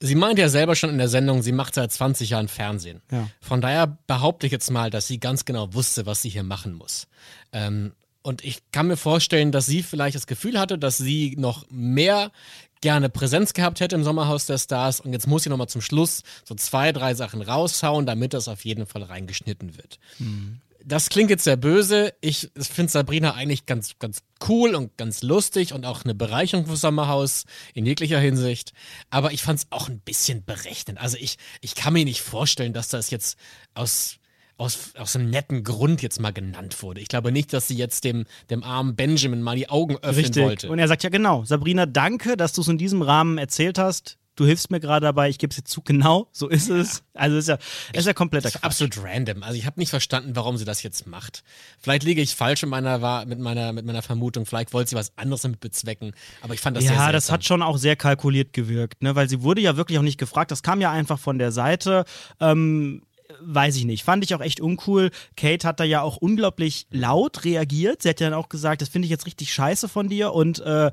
[0.00, 3.00] Sie meint ja selber schon in der Sendung, sie macht seit 20 Jahren Fernsehen.
[3.12, 3.28] Ja.
[3.40, 6.74] Von daher behaupte ich jetzt mal, dass sie ganz genau wusste, was sie hier machen
[6.74, 7.06] muss.
[7.52, 7.92] Ähm,
[8.22, 12.30] und ich kann mir vorstellen, dass sie vielleicht das Gefühl hatte, dass sie noch mehr
[12.80, 15.00] gerne Präsenz gehabt hätte im Sommerhaus der Stars.
[15.00, 18.64] Und jetzt muss sie nochmal zum Schluss so zwei, drei Sachen raushauen, damit das auf
[18.64, 19.98] jeden Fall reingeschnitten wird.
[20.18, 20.60] Mhm.
[20.84, 22.12] Das klingt jetzt sehr böse.
[22.20, 26.76] Ich finde Sabrina eigentlich ganz, ganz cool und ganz lustig und auch eine Bereicherung für
[26.76, 28.72] Sommerhaus in jeglicher Hinsicht.
[29.08, 31.00] Aber ich fand es auch ein bisschen berechnend.
[31.00, 33.38] Also ich, ich kann mir nicht vorstellen, dass das jetzt
[33.74, 34.16] aus
[34.62, 37.00] aus, aus einem netten Grund jetzt mal genannt wurde.
[37.00, 40.42] Ich glaube nicht, dass sie jetzt dem, dem armen Benjamin mal die Augen öffnen Richtig.
[40.42, 40.70] wollte.
[40.70, 44.18] Und er sagt ja genau, Sabrina, danke, dass du es in diesem Rahmen erzählt hast.
[44.36, 46.76] Du hilfst mir gerade dabei, ich gebe es jetzt zu, genau, so ist ja.
[46.76, 47.02] es.
[47.12, 47.58] Also ist ja,
[47.92, 49.42] ist ja kompletter ist absolut random.
[49.42, 51.42] Also ich habe nicht verstanden, warum sie das jetzt macht.
[51.80, 55.12] Vielleicht liege ich falsch mit meiner, mit meiner, mit meiner Vermutung, vielleicht wollte sie was
[55.18, 57.96] anderes damit bezwecken, aber ich fand das ja, sehr Ja, das hat schon auch sehr
[57.96, 59.14] kalkuliert gewirkt, ne?
[59.16, 62.04] weil sie wurde ja wirklich auch nicht gefragt, das kam ja einfach von der Seite.
[62.40, 63.02] Ähm,
[63.44, 64.04] weiß ich nicht.
[64.04, 65.10] Fand ich auch echt uncool.
[65.36, 68.02] Kate hat da ja auch unglaublich laut reagiert.
[68.02, 70.60] Sie hat ja dann auch gesagt, das finde ich jetzt richtig scheiße von dir und
[70.60, 70.90] äh,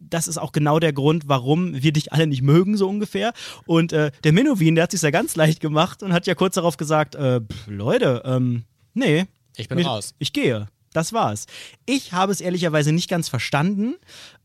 [0.00, 3.32] das ist auch genau der Grund, warum wir dich alle nicht mögen, so ungefähr.
[3.66, 6.54] Und äh, der Minowin, der hat sich ja ganz leicht gemacht und hat ja kurz
[6.54, 8.64] darauf gesagt, äh, pff, Leute, ähm,
[8.94, 9.26] nee.
[9.56, 10.14] Ich bin raus.
[10.18, 10.68] Ich gehe.
[10.92, 11.46] Das war's.
[11.86, 13.94] Ich habe es ehrlicherweise nicht ganz verstanden.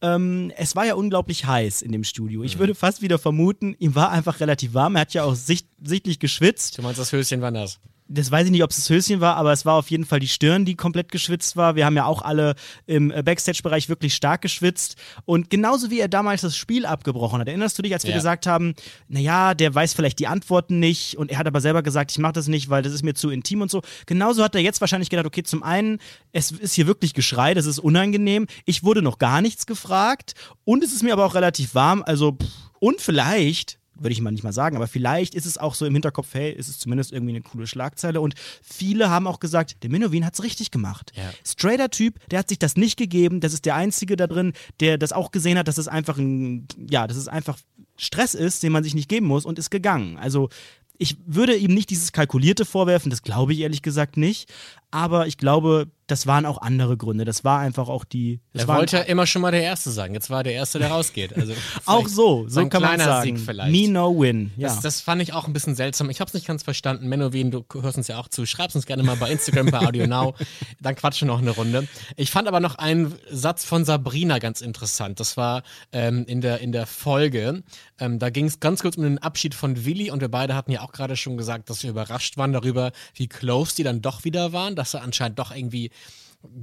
[0.01, 2.43] Ähm, es war ja unglaublich heiß in dem Studio.
[2.43, 2.59] Ich mhm.
[2.59, 4.95] würde fast wieder vermuten, ihm war einfach relativ warm.
[4.95, 6.77] Er hat ja auch sicht sichtlich geschwitzt.
[6.77, 7.79] Du meinst, das Höschen war nass?
[8.07, 10.19] Das weiß ich nicht, ob es das Höschen war, aber es war auf jeden Fall
[10.19, 11.75] die Stirn, die komplett geschwitzt war.
[11.75, 14.95] Wir haben ja auch alle im äh, Backstage-Bereich wirklich stark geschwitzt.
[15.25, 18.17] Und genauso wie er damals das Spiel abgebrochen hat, erinnerst du dich, als wir Ja.
[18.17, 18.75] gesagt haben,
[19.07, 22.33] naja, der weiß vielleicht die Antworten nicht und er hat aber selber gesagt, ich mache
[22.33, 23.81] das nicht, weil das ist mir zu intim und so.
[24.05, 25.99] Genauso hat er jetzt wahrscheinlich gedacht, okay, zum einen,
[26.31, 28.47] es ist hier wirklich Geschrei, das ist unangenehm.
[28.65, 30.33] Ich wurde noch gar nichts gefragt
[30.65, 32.47] und es ist mir aber auch relativ warm, also pff,
[32.79, 35.93] und vielleicht würde ich mal nicht mal sagen, aber vielleicht ist es auch so im
[35.93, 38.21] Hinterkopf, hey, ist es zumindest irgendwie eine coole Schlagzeile.
[38.21, 41.11] Und viele haben auch gesagt, der Menowin hat es richtig gemacht.
[41.45, 43.39] Straighter Typ, der hat sich das nicht gegeben.
[43.39, 46.67] Das ist der Einzige da drin, der das auch gesehen hat, dass es einfach ein,
[46.89, 47.57] ja, dass es einfach
[48.03, 50.17] Stress ist, den man sich nicht geben muss und ist gegangen.
[50.17, 50.49] Also
[50.97, 54.51] ich würde ihm nicht dieses Kalkulierte vorwerfen, das glaube ich ehrlich gesagt nicht.
[54.93, 57.25] Aber ich glaube, das waren auch andere Gründe.
[57.25, 58.41] Das war einfach auch die.
[58.53, 60.13] Das Er wollte ja immer schon mal der Erste sagen.
[60.13, 61.35] Jetzt war er der Erste, der rausgeht.
[61.35, 61.53] Also
[61.85, 63.37] auch so, so kann man sagen.
[63.37, 63.71] Sieg vielleicht.
[63.71, 64.51] Me no win.
[64.55, 64.67] Ja.
[64.67, 66.11] Das, das fand ich auch ein bisschen seltsam.
[66.11, 67.07] Ich habe es nicht ganz verstanden.
[67.09, 68.45] Menowin, du hörst uns ja auch zu.
[68.45, 70.35] Schreib's uns gerne mal bei Instagram, bei Audio Now.
[70.79, 71.87] Dann quatschen wir noch eine Runde.
[72.15, 75.19] Ich fand aber noch einen Satz von Sabrina ganz interessant.
[75.19, 77.63] Das war ähm, in, der, in der Folge.
[77.99, 80.71] Ähm, da ging es ganz kurz um den Abschied von Willi und wir beide hatten
[80.71, 84.23] ja auch gerade schon gesagt, dass wir überrascht waren darüber, wie close die dann doch
[84.23, 85.91] wieder waren, dass er anscheinend doch irgendwie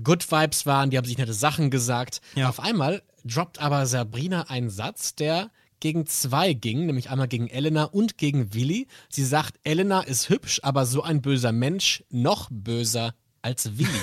[0.05, 2.21] Good Vibes waren, die haben sich nette Sachen gesagt.
[2.49, 5.51] Auf einmal droppt aber Sabrina einen Satz, der
[5.81, 8.87] gegen zwei ging, nämlich einmal gegen Elena und gegen Willi.
[9.09, 13.89] Sie sagt, Elena ist hübsch, aber so ein böser Mensch, noch böser als Willi.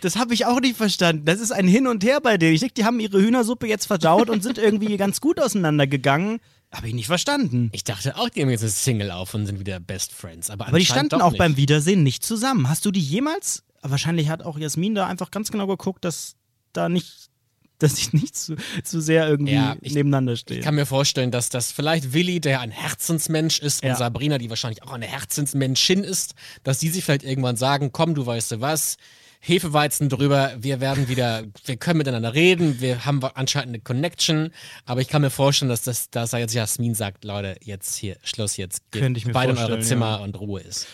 [0.00, 1.24] Das habe ich auch nicht verstanden.
[1.24, 2.54] Das ist ein Hin und Her bei denen.
[2.54, 6.40] Ich denke, die haben ihre Hühnersuppe jetzt verdaut und sind irgendwie ganz gut auseinandergegangen.
[6.74, 7.70] Habe ich nicht verstanden.
[7.72, 10.50] Ich dachte auch, die haben jetzt eine Single auf und sind wieder Best Friends.
[10.50, 11.38] Aber, Aber die standen auch nicht.
[11.38, 12.68] beim Wiedersehen nicht zusammen.
[12.68, 13.62] Hast du die jemals?
[13.82, 16.34] Wahrscheinlich hat auch Jasmin da einfach ganz genau geguckt, dass
[16.72, 17.28] da nicht,
[17.78, 20.58] dass sie nicht zu, zu sehr irgendwie Ja, ich- nebeneinander stehen.
[20.58, 23.90] Ich kann mir vorstellen, dass das vielleicht Willi, der ein Herzensmensch ist, Ja.
[23.92, 28.14] und Sabrina, die wahrscheinlich auch eine Herzensmenschin ist, dass die sich vielleicht irgendwann sagen, komm,
[28.14, 28.96] du weißt du was,
[29.46, 34.50] Hefeweizen drüber, wir werden wieder, wir können miteinander reden, wir haben anscheinend eine Connection,
[34.86, 38.16] aber ich kann mir vorstellen, dass das, dass da jetzt Jasmin sagt, Leute, jetzt hier,
[38.22, 40.24] Schluss jetzt, geht Könnte ich mir beide in eure Zimmer ja.
[40.24, 40.86] und Ruhe ist.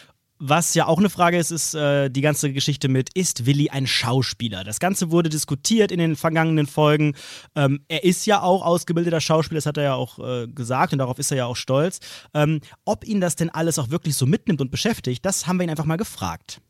[0.42, 3.86] Was ja auch eine Frage ist, ist äh, die ganze Geschichte mit, ist Willi ein
[3.86, 4.64] Schauspieler?
[4.64, 7.14] Das Ganze wurde diskutiert in den vergangenen Folgen.
[7.55, 10.98] Ähm, er ist ja auch ausgebildeter Schauspieler, das hat er ja auch äh, gesagt und
[10.98, 12.01] darauf ist er ja auch stolz.
[12.34, 15.64] Ähm, ob ihn das denn alles auch wirklich so mitnimmt und beschäftigt, das haben wir
[15.64, 16.62] ihn einfach mal gefragt.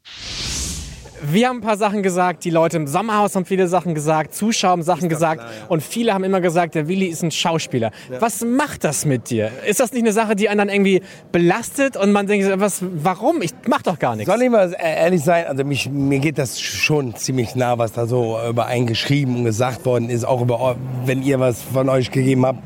[1.22, 4.70] Wir haben ein paar Sachen gesagt, die Leute im Sommerhaus haben viele Sachen gesagt, Zuschauer
[4.70, 7.90] haben Sachen gesagt und viele haben immer gesagt, der Willi ist ein Schauspieler.
[8.18, 9.50] Was macht das mit dir?
[9.66, 13.42] Ist das nicht eine Sache, die einen dann irgendwie belastet und man denkt, was, warum?
[13.42, 14.32] Ich mach doch gar nichts.
[14.32, 15.46] Soll ich mal ehrlich sein?
[15.46, 19.44] Also mich, mir geht das schon ziemlich nah, was da so über einen geschrieben und
[19.44, 22.60] gesagt worden ist, auch über, wenn ihr was von euch gegeben habt.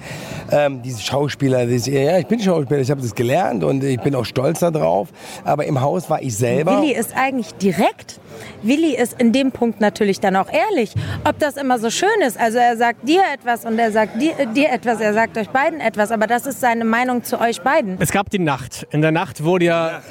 [0.53, 4.15] Ähm, diese Schauspieler, diese, ja, ich bin Schauspieler, ich habe das gelernt und ich bin
[4.15, 5.09] auch stolz darauf.
[5.45, 6.81] Aber im Haus war ich selber.
[6.83, 8.21] Willi ist eigentlich direkt.
[8.63, 10.95] Willi ist in dem Punkt natürlich dann auch ehrlich.
[11.25, 14.35] Ob das immer so schön ist, also er sagt dir etwas und er sagt dir,
[14.47, 17.97] dir etwas, er sagt euch beiden etwas, aber das ist seine Meinung zu euch beiden.
[18.01, 18.87] Es gab die Nacht.
[18.91, 20.03] In der Nacht wurde ja,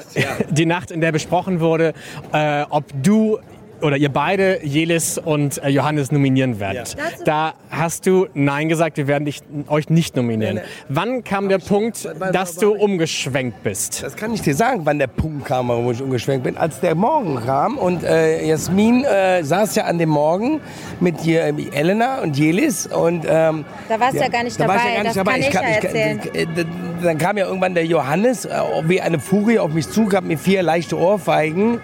[0.50, 1.94] die Nacht, in der besprochen wurde,
[2.32, 3.40] äh, ob du
[3.84, 6.96] oder ihr beide Jelis und äh, Johannes nominieren werdet.
[7.26, 10.62] Da hast du Nein gesagt, wir werden dich, euch nicht nominieren.
[10.90, 14.02] Wann kam der Punkt, dass du umgeschwenkt bist?
[14.04, 16.58] Das kann ich dir sagen, wann der Punkt kam, wo ich umgeschwenkt bin.
[16.58, 20.62] Als der Morgen kam und äh, Jasmin äh, saß ja an dem Morgen
[21.00, 24.68] mit ihr, äh, Elena und Jelis und ähm, Da warst du ja gar nicht da
[24.68, 25.32] war dabei, ich ja gar nicht das dabei.
[25.32, 26.20] kann ich ja kann- erzählen.
[26.34, 26.66] äh, d-
[27.04, 28.50] Dann kam ja irgendwann der Johannes äh,
[28.86, 31.80] wie eine Furie auf mich zu, gab mir vier leichte Ohrfeigen,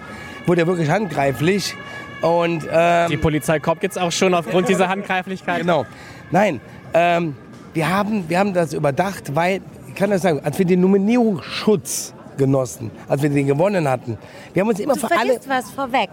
[0.46, 1.74] wurde ja wirklich handgreiflich
[2.22, 5.60] und ähm, Die Polizei kommt jetzt auch schon aufgrund dieser Handgreiflichkeit.
[5.60, 5.86] Genau.
[6.30, 6.60] Nein,
[6.92, 7.34] ähm,
[7.72, 12.14] wir, haben, wir haben das überdacht, weil, ich kann das sagen, als wir den Nominierungsschutz
[12.36, 14.18] genossen, als wir den gewonnen hatten,
[14.52, 15.38] wir haben uns immer Du für alle...
[15.46, 16.10] was vorweg.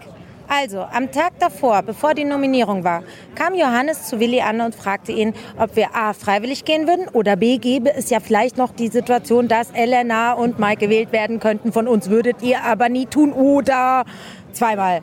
[0.50, 3.02] Also, am Tag davor, bevor die Nominierung war,
[3.34, 7.36] kam Johannes zu Willi an und fragte ihn, ob wir A, freiwillig gehen würden oder
[7.36, 11.70] B, gäbe es ja vielleicht noch die Situation, dass Elena und Mike gewählt werden könnten.
[11.70, 14.06] Von uns würdet ihr aber nie tun oder
[14.52, 15.02] zweimal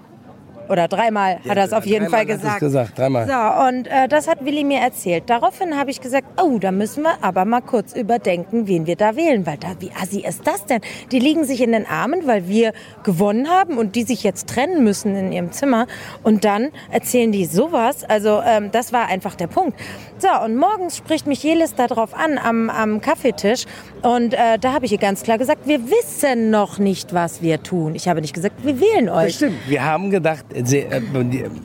[0.69, 2.59] oder dreimal hat er es auf jeden Fall gesagt.
[2.59, 3.27] gesagt, dreimal.
[3.27, 5.23] So, und äh, das hat Willi mir erzählt.
[5.27, 9.15] Daraufhin habe ich gesagt, oh, da müssen wir aber mal kurz überdenken, wen wir da
[9.15, 9.45] wählen.
[9.45, 10.81] Weil da, wie assi ist das denn?
[11.11, 14.83] Die liegen sich in den Armen, weil wir gewonnen haben und die sich jetzt trennen
[14.83, 15.87] müssen in ihrem Zimmer.
[16.23, 18.03] Und dann erzählen die sowas.
[18.03, 19.79] Also ähm, das war einfach der Punkt.
[20.17, 23.65] So, und morgens spricht mich Jelis darauf an am, am Kaffeetisch.
[24.01, 27.61] Und äh, da habe ich ihr ganz klar gesagt, wir wissen noch nicht, was wir
[27.63, 27.95] tun.
[27.95, 29.27] Ich habe nicht gesagt, wir wählen euch.
[29.27, 29.57] Das stimmt.
[29.67, 30.45] Wir haben gedacht,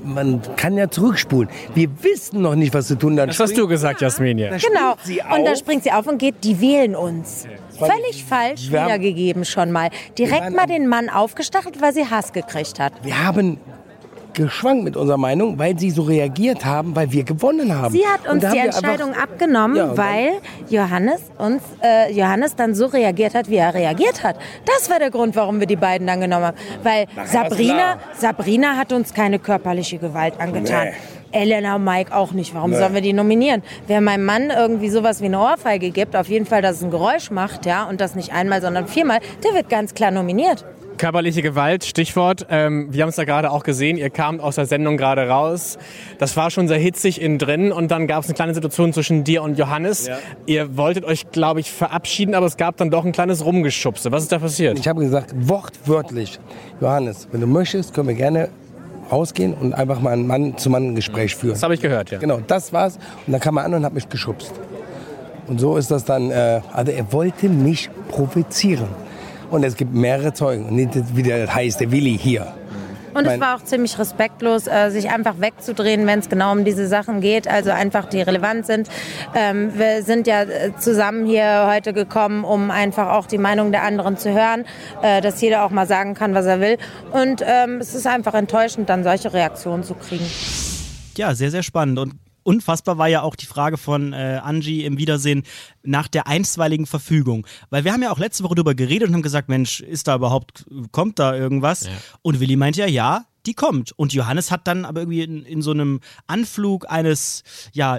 [0.05, 1.49] man kann ja zurückspulen.
[1.75, 3.17] Wir wissen noch nicht, was zu tun.
[3.17, 4.39] Dann Das hast du gesagt, Jasmin.
[4.39, 4.51] Ja.
[4.57, 4.95] Genau.
[5.05, 5.59] sie Und dann auf.
[5.59, 7.47] springt sie auf und geht, die wählen uns.
[7.79, 9.91] Völlig falsch wiedergegeben schon mal.
[10.19, 12.93] Direkt mal den Mann aufgestachelt, weil sie Hass gekriegt hat.
[13.03, 13.59] Wir haben
[14.35, 17.93] geschwankt mit unserer Meinung, weil sie so reagiert haben, weil wir gewonnen haben.
[17.93, 20.33] Sie hat uns die Entscheidung abgenommen, Ja, weil
[20.69, 24.37] Johannes uns äh, Johannes dann so reagiert hat, wie er reagiert hat.
[24.67, 26.57] Das war der Grund, warum wir die beiden dann genommen haben.
[26.83, 27.99] Weil Sabrina, klar.
[28.17, 30.89] Sabrina hat uns keine körperliche Gewalt angetan.
[30.89, 30.93] Nee.
[31.33, 32.55] Elena und Mike auch nicht.
[32.57, 32.79] Warum Nee.
[32.79, 33.63] sollen wir die nominieren?
[33.87, 36.91] Wer meinem Mann irgendwie sowas wie eine Ohrfeige gibt, auf jeden Fall, dass es ein
[36.91, 40.65] Geräusch macht, ja, und das nicht einmal, sondern viermal, der wird ganz klar nominiert.
[41.01, 42.47] Körperliche Gewalt, Stichwort.
[42.51, 43.97] Ähm, wir haben es da gerade auch gesehen.
[43.97, 45.79] Ihr kamt aus der Sendung gerade raus.
[46.19, 47.73] Das war schon sehr hitzig innen drin.
[47.73, 50.11] Und dann gab es eine kleine Situation zwischen dir und Johannes.
[50.45, 54.13] Ihr wolltet euch, glaube ich, verabschieden, aber es gab dann doch ein kleines Rumgeschubse.
[54.13, 54.79] Was ist da passiert?
[54.79, 56.39] Ich habe gesagt, wortwörtlich,
[56.83, 58.51] Johannes, wenn du möchtest, können wir gerne
[59.11, 61.55] rausgehen und einfach mal ein Mann-zu-Mann-Gespräch führen.
[61.55, 62.19] Das habe ich gehört, ja.
[62.19, 62.99] Genau, das war's.
[63.27, 64.53] Und dann kam er an und hat mich geschubst.
[65.47, 69.10] Und so ist das dann, äh, also er wollte mich provozieren.
[69.51, 70.67] Und es gibt mehrere Zeugen.
[70.67, 72.55] Und nicht wie der heißt, der Willi hier.
[73.15, 76.87] Und es war auch ziemlich respektlos, äh, sich einfach wegzudrehen, wenn es genau um diese
[76.87, 78.89] Sachen geht, also einfach die relevant sind.
[79.35, 83.83] Ähm, wir sind ja äh, zusammen hier heute gekommen, um einfach auch die Meinung der
[83.83, 84.65] anderen zu hören,
[85.03, 86.79] äh, dass jeder auch mal sagen kann, was er will.
[87.13, 90.27] Und ähm, es ist einfach enttäuschend, dann solche Reaktionen zu kriegen.
[91.17, 91.99] Ja, sehr, sehr spannend.
[91.99, 95.45] Und unfassbar war ja auch die Frage von äh, Angie im Wiedersehen
[95.83, 97.47] nach der einstweiligen Verfügung.
[97.71, 100.17] Weil wir haben ja auch letzte Woche darüber geredet und haben gesagt, Mensch, ist da
[100.17, 101.85] überhaupt, kommt da irgendwas?
[102.23, 103.93] Und Willi meinte ja, ja, die kommt.
[103.93, 107.99] Und Johannes hat dann aber irgendwie in, in so einem Anflug eines, ja,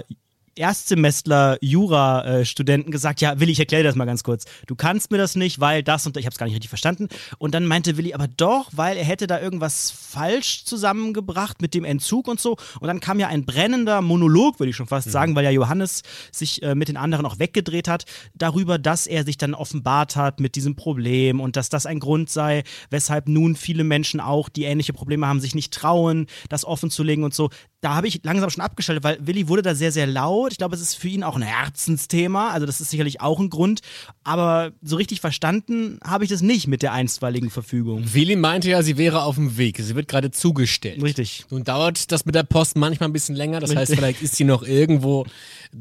[0.54, 4.44] Erstsemestler Jura-Studenten gesagt, ja, Willi, ich erkläre dir das mal ganz kurz.
[4.66, 7.08] Du kannst mir das nicht, weil das und ich habe es gar nicht richtig verstanden.
[7.38, 11.84] Und dann meinte Willi, aber doch, weil er hätte da irgendwas falsch zusammengebracht mit dem
[11.84, 12.56] Entzug und so.
[12.80, 16.02] Und dann kam ja ein brennender Monolog, würde ich schon fast sagen, weil ja Johannes
[16.30, 20.40] sich äh, mit den anderen auch weggedreht hat, darüber, dass er sich dann offenbart hat
[20.40, 24.64] mit diesem Problem und dass das ein Grund sei, weshalb nun viele Menschen auch, die
[24.64, 27.50] ähnliche Probleme haben, sich nicht trauen, das offen zu legen und so.
[27.82, 30.52] Da habe ich langsam schon abgeschaltet, weil Willi wurde da sehr, sehr laut.
[30.52, 32.50] Ich glaube, es ist für ihn auch ein Herzensthema.
[32.50, 33.80] Also das ist sicherlich auch ein Grund.
[34.22, 38.04] Aber so richtig verstanden habe ich das nicht mit der einstweiligen Verfügung.
[38.14, 39.78] Willi meinte ja, sie wäre auf dem Weg.
[39.80, 41.02] Sie wird gerade zugestellt.
[41.02, 41.44] Richtig.
[41.50, 43.58] Nun dauert das mit der Post manchmal ein bisschen länger.
[43.58, 43.96] Das heißt, Richtig.
[43.98, 45.26] vielleicht ist sie noch irgendwo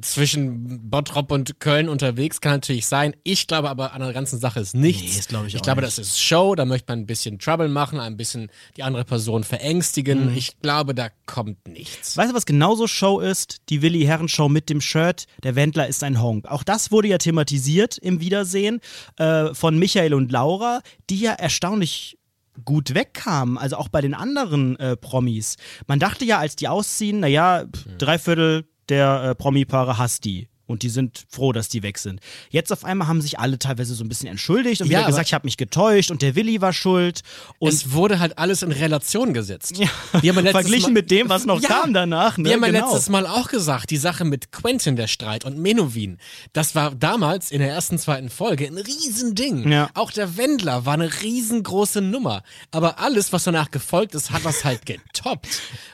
[0.01, 2.41] zwischen Bottrop und Köln unterwegs.
[2.41, 3.15] Kann natürlich sein.
[3.23, 5.03] Ich glaube aber an der ganzen Sache ist nichts.
[5.03, 5.97] Nee, das glaube ich ich auch glaube, nicht.
[5.99, 6.55] das ist Show.
[6.55, 10.31] Da möchte man ein bisschen Trouble machen, ein bisschen die andere Person verängstigen.
[10.31, 10.37] Mhm.
[10.37, 11.90] Ich glaube, da kommt nichts.
[12.15, 13.61] Weißt du, was genauso Show ist?
[13.69, 15.25] Die Willi Herren Show mit dem Shirt.
[15.43, 16.47] Der Wendler ist ein Honk.
[16.47, 18.79] Auch das wurde ja thematisiert im Wiedersehen
[19.17, 22.17] äh, von Michael und Laura, die ja erstaunlich
[22.65, 25.55] gut wegkamen, also auch bei den anderen äh, Promis.
[25.87, 30.49] Man dachte ja, als die ausziehen, naja, pff, drei Viertel der äh, Promi-Paare hasst die.
[30.71, 32.19] Und die sind froh, dass die weg sind.
[32.49, 35.27] Jetzt auf einmal haben sich alle teilweise so ein bisschen entschuldigt und Ja, wieder gesagt,
[35.27, 37.21] ich habe mich getäuscht und der Willi war schuld.
[37.59, 39.77] Und es wurde halt alles in Relation gesetzt.
[39.77, 39.87] Ja.
[40.21, 42.45] Wir haben ja letztes Verglichen Mal- mit dem, was noch kam danach, ne?
[42.45, 42.85] Wir haben ja Genau.
[42.91, 46.17] letztes Mal auch gesagt, die Sache mit Quentin, der Streit und Menowin,
[46.53, 49.69] das war damals in der ersten, zweiten Folge ein Riesending.
[49.71, 49.89] Ja.
[49.93, 52.43] Auch der Wendler war eine riesengroße Nummer.
[52.71, 55.47] Aber alles, was danach gefolgt ist, hat das halt getoppt.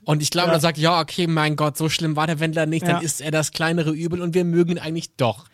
[0.04, 0.52] Und ich glaube, Ja.
[0.54, 3.00] dann sagt, ja, okay, mein Gott, so schlimm war der Wendler nicht, dann Ja.
[3.02, 5.46] ist er das kleinere Übel und wir mögen ihn eigentlich doch.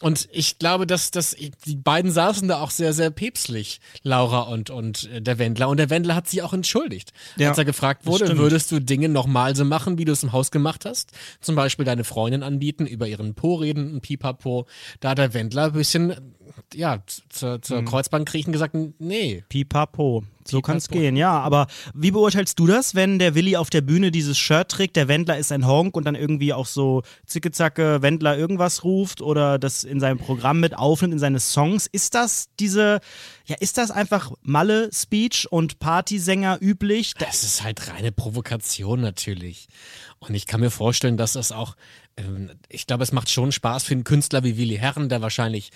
[0.00, 1.36] Und ich glaube, dass, dass
[1.66, 5.68] die beiden saßen da auch sehr, sehr päpstlich, Laura und, und äh, der Wendler.
[5.68, 7.12] Und der Wendler hat sich auch entschuldigt.
[7.36, 10.32] Ja, als er gefragt wurde, würdest du Dinge nochmal so machen, wie du es im
[10.32, 11.12] Haus gemacht hast?
[11.42, 14.66] Zum Beispiel deine Freundin anbieten, über ihren Po reden, ein Pipapo.
[15.00, 16.14] Da hat der Wendler ein bisschen,
[16.72, 17.86] ja, zur, zur Mhm.
[17.86, 19.44] Kreuzbank kriechen gesagt, nee.
[19.50, 20.24] Pipapo.
[20.50, 21.38] So kann es gehen, ja.
[21.38, 25.08] Aber wie beurteilst du das, wenn der Willi auf der Bühne dieses Shirt trägt, der
[25.08, 29.84] Wendler ist ein Honk und dann irgendwie auch so zicke-zacke Wendler irgendwas ruft oder das
[29.84, 31.86] in seinem Programm mit aufnimmt, in seine Songs?
[31.86, 33.00] Ist das diese,
[33.46, 37.14] ja, ist das einfach Malle-Speech und Partysänger üblich?
[37.14, 39.68] Das ist halt reine Provokation natürlich.
[40.22, 41.76] Und ich kann mir vorstellen, dass das auch,
[42.18, 45.70] ähm, ich glaube, es macht schon Spaß für einen Künstler wie Willi Herren, der wahrscheinlich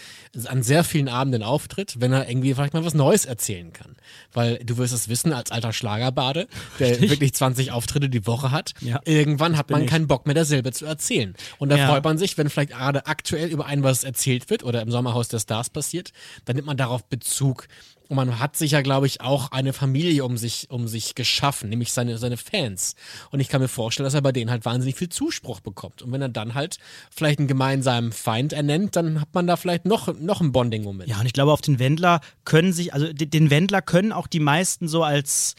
[0.44, 3.96] an sehr vielen Abenden auftritt, wenn er irgendwie vielleicht mal was Neues erzählen kann.
[4.34, 6.46] Weil du wirst es wissen, als alter Schlagerbade,
[6.78, 7.08] der Richtig.
[7.10, 9.88] wirklich 20 Auftritte die Woche hat, Ja, irgendwann hat man ich.
[9.88, 11.34] keinen Bock mehr, dasselbe zu erzählen.
[11.56, 11.88] Und da Ja.
[11.88, 15.28] freut man sich, wenn vielleicht gerade aktuell über ein was erzählt wird oder im Sommerhaus
[15.28, 16.12] der Stars passiert,
[16.44, 17.66] dann nimmt man darauf Bezug.
[18.06, 21.70] Und man hat sich ja, glaube ich, auch eine Familie um sich, um sich geschaffen,
[21.70, 22.96] nämlich seine, seine Fans.
[23.30, 26.02] Und ich kann mir vorstellen, dass er bei denen halt wahnsinnig viel Zuspruch bekommt.
[26.02, 26.76] Und wenn er dann halt
[27.10, 31.08] vielleicht einen gemeinsamen Feind ernennt, dann hat man da vielleicht noch, noch einen Bonding-Moment.
[31.08, 34.26] Ja, und ich glaube, auf den Wendler können sich, also de- den Wendler können auch
[34.26, 35.54] die meisten so als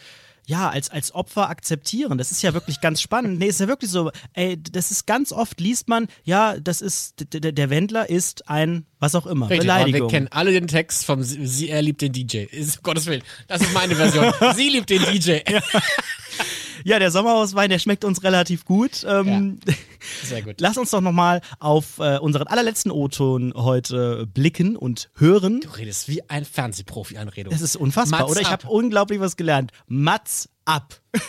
[0.47, 2.19] ja, als, als Opfer akzeptieren.
[2.19, 3.39] Das ist ja wirklich ganz spannend.
[3.39, 7.15] Nee, ist ja wirklich so, ey, das ist ganz oft liest man, ja, das ist,
[7.33, 10.01] der, Wendler ist ein, was auch immer, Richtig, Beleidigung.
[10.01, 12.43] wir kennen alle den Text vom Sie, sie er liebt den DJ.
[12.43, 14.31] Ist, um Gottes Willen, das ist meine Version.
[14.55, 15.39] sie liebt den DJ.
[15.51, 15.61] Ja,
[16.99, 19.05] der Sommerhauswein, der schmeckt uns relativ gut.
[19.09, 19.59] Ähm,
[20.23, 20.55] Sehr gut.
[20.59, 25.61] Lass uns doch nochmal auf äh, unseren allerletzten O-Ton heute blicken und hören.
[25.61, 27.49] Du redest wie ein Fernsehprofi, Anredo.
[27.51, 28.41] Es ist unfassbar, Mats oder?
[28.41, 28.63] Ich ab.
[28.63, 29.71] habe unglaublich was gelernt.
[29.87, 31.01] Mats ab.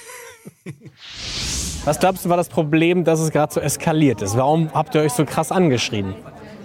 [1.85, 4.37] Was glaubst du, war das Problem, dass es gerade so eskaliert ist?
[4.37, 6.17] Warum habt ihr euch so krass angeschrien?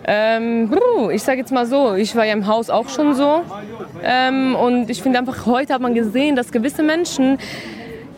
[0.03, 0.73] Ähm,
[1.11, 3.43] ich sage jetzt mal so, ich war ja im Haus auch schon so.
[4.03, 7.37] Ähm, und ich finde einfach, heute hat man gesehen, dass gewisse Menschen,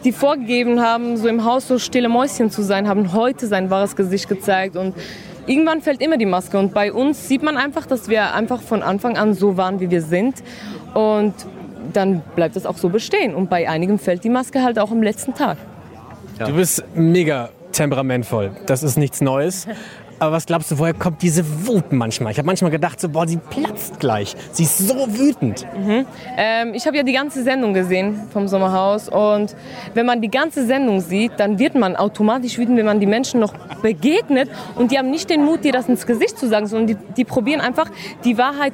[0.04, 3.96] die vorgegeben haben, so im Haus so stille Mäuschen zu sein, haben heute sein wahres
[3.96, 4.76] Gesicht gezeigt.
[4.76, 4.96] Und
[5.48, 6.58] irgendwann fällt immer die Maske.
[6.58, 9.90] Und bei uns sieht man einfach, dass wir einfach von Anfang an so waren, wie
[9.90, 10.44] wir sind.
[10.94, 11.34] Und
[11.94, 13.34] dann bleibt es auch so bestehen.
[13.34, 15.58] Und bei einigen fällt die Maske halt auch am letzten Tag.
[16.40, 18.52] Du bist mega temperamentvoll.
[18.66, 19.68] Das ist nichts Neues.
[20.24, 22.32] Aber was glaubst du, woher kommt diese Wut manchmal?
[22.32, 24.34] Ich habe manchmal gedacht, so, boah, sie platzt gleich.
[24.54, 25.68] Sie ist so wütend.
[26.38, 29.54] Ähm, ich habe ja die ganze Sendung gesehen vom Sommerhaus und
[29.94, 33.42] wenn man die ganze Sendung sieht, dann wird man automatisch wütend, wenn man die Menschen
[33.42, 36.88] noch begegnet und die haben nicht den Mut, dir das ins Gesicht zu sagen, sondern
[36.88, 37.92] die, die probieren einfach
[38.24, 38.72] die Wahrheit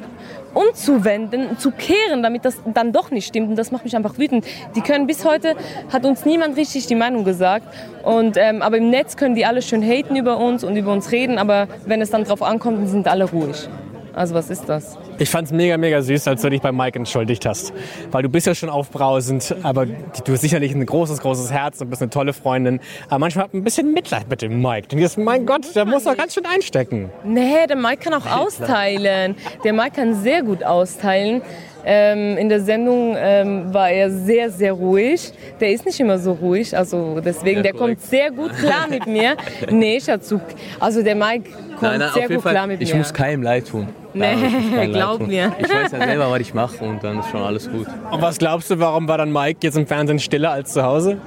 [0.54, 4.46] umzuwenden, zu kehren, damit das dann doch nicht stimmt und das macht mich einfach wütend.
[4.76, 5.56] Die können bis heute,
[5.92, 7.66] hat uns niemand richtig die Meinung gesagt
[8.04, 11.12] und, ähm, aber im Netz können die alle schön haten über uns und über uns
[11.12, 13.68] reden, aber wenn es dann drauf ankommt, sind alle ruhig.
[14.14, 14.98] Also was ist das?
[15.20, 17.74] Ich fand's mega, mega süß, als du dich bei Mike entschuldigt hast.
[18.12, 21.90] Weil du bist ja schon aufbrausend, aber du hast sicherlich ein großes, großes Herz und
[21.90, 22.80] bist eine tolle Freundin.
[23.10, 24.88] Aber manchmal hat man ein bisschen Mitleid mit dem Mike.
[24.88, 27.10] Du mein Gott, der muss doch ganz schön einstecken.
[27.26, 29.36] Nee, der Mike kann auch austeilen.
[29.64, 31.42] Der Mike kann sehr gut austeilen.
[31.86, 35.32] Ähm, in der Sendung ähm, war er sehr, sehr ruhig.
[35.62, 38.00] Der ist nicht immer so ruhig, also deswegen, Ja, der korrekt.
[38.02, 39.36] kommt sehr gut klar mit mir.
[39.72, 40.42] Nee, Schatzuk.
[40.80, 42.52] Also der Mike kommt Nein, nein, sehr auf jeden gut Fall.
[42.54, 42.98] klar mit ich mir.
[43.00, 43.88] muss keinem leid tun.
[44.14, 45.52] Nee, glaub mir.
[45.60, 47.88] Ich weiß ja selber, was ich mache und dann ist schon alles gut.
[48.12, 51.18] Und was glaubst du, warum war dann Mike jetzt im Fernsehen stiller als zu Hause?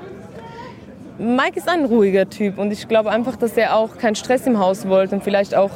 [1.18, 4.58] Mike ist ein ruhiger Typ und ich glaube einfach, dass er auch keinen Stress im
[4.58, 5.70] Haus wollte und vielleicht auch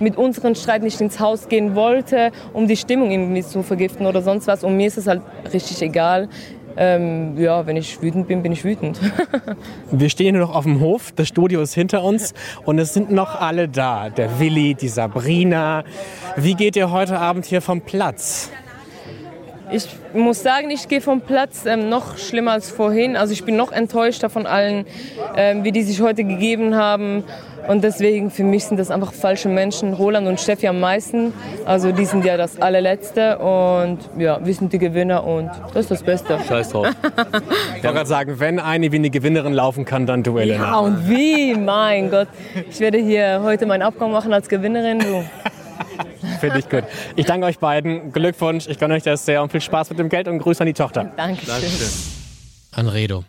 [0.00, 4.22] mit unseren Streit nicht ins Haus gehen wollte, um die Stimmung irgendwie zu vergiften oder
[4.22, 4.64] sonst was.
[4.64, 5.20] Und mir ist es halt
[5.52, 6.28] richtig egal.
[6.80, 9.00] Ähm, ja, wenn ich wütend bin, bin ich wütend.
[9.90, 13.10] Wir stehen nur noch auf dem Hof, das Studio ist hinter uns und es sind
[13.10, 14.10] noch alle da.
[14.10, 15.82] Der Willi, die Sabrina.
[16.36, 18.52] Wie geht ihr heute Abend hier vom Platz?
[19.72, 23.16] Ich muss sagen, ich gehe vom Platz ähm, noch schlimmer als vorhin.
[23.16, 24.86] Also ich bin noch enttäuschter von allen,
[25.36, 27.24] ähm, wie die sich heute gegeben haben.
[27.68, 29.92] Und deswegen, für mich sind das einfach falsche Menschen.
[29.92, 31.34] Roland und Steffi am meisten.
[31.66, 33.38] Also die sind ja das allerletzte.
[33.38, 36.38] Und ja, wir sind die Gewinner und das ist das Beste.
[36.48, 36.88] Scheiß drauf.
[37.78, 40.64] Ich wollte gerade sagen, wenn eine wie eine Gewinnerin laufen kann, dann du, Elena.
[40.64, 41.54] Ja, und wie?
[41.54, 42.26] Mein Gott.
[42.68, 44.98] Ich werde hier heute mein Abkommen machen als Gewinnerin.
[44.98, 45.24] Du.
[46.40, 46.84] Finde ich gut.
[47.16, 48.12] Ich danke euch beiden.
[48.12, 50.66] Glückwunsch, ich gönne euch das sehr und viel Spaß mit dem Geld und Grüße an
[50.66, 51.12] die Tochter.
[51.16, 51.54] Dankeschön.
[52.72, 53.24] Anredo,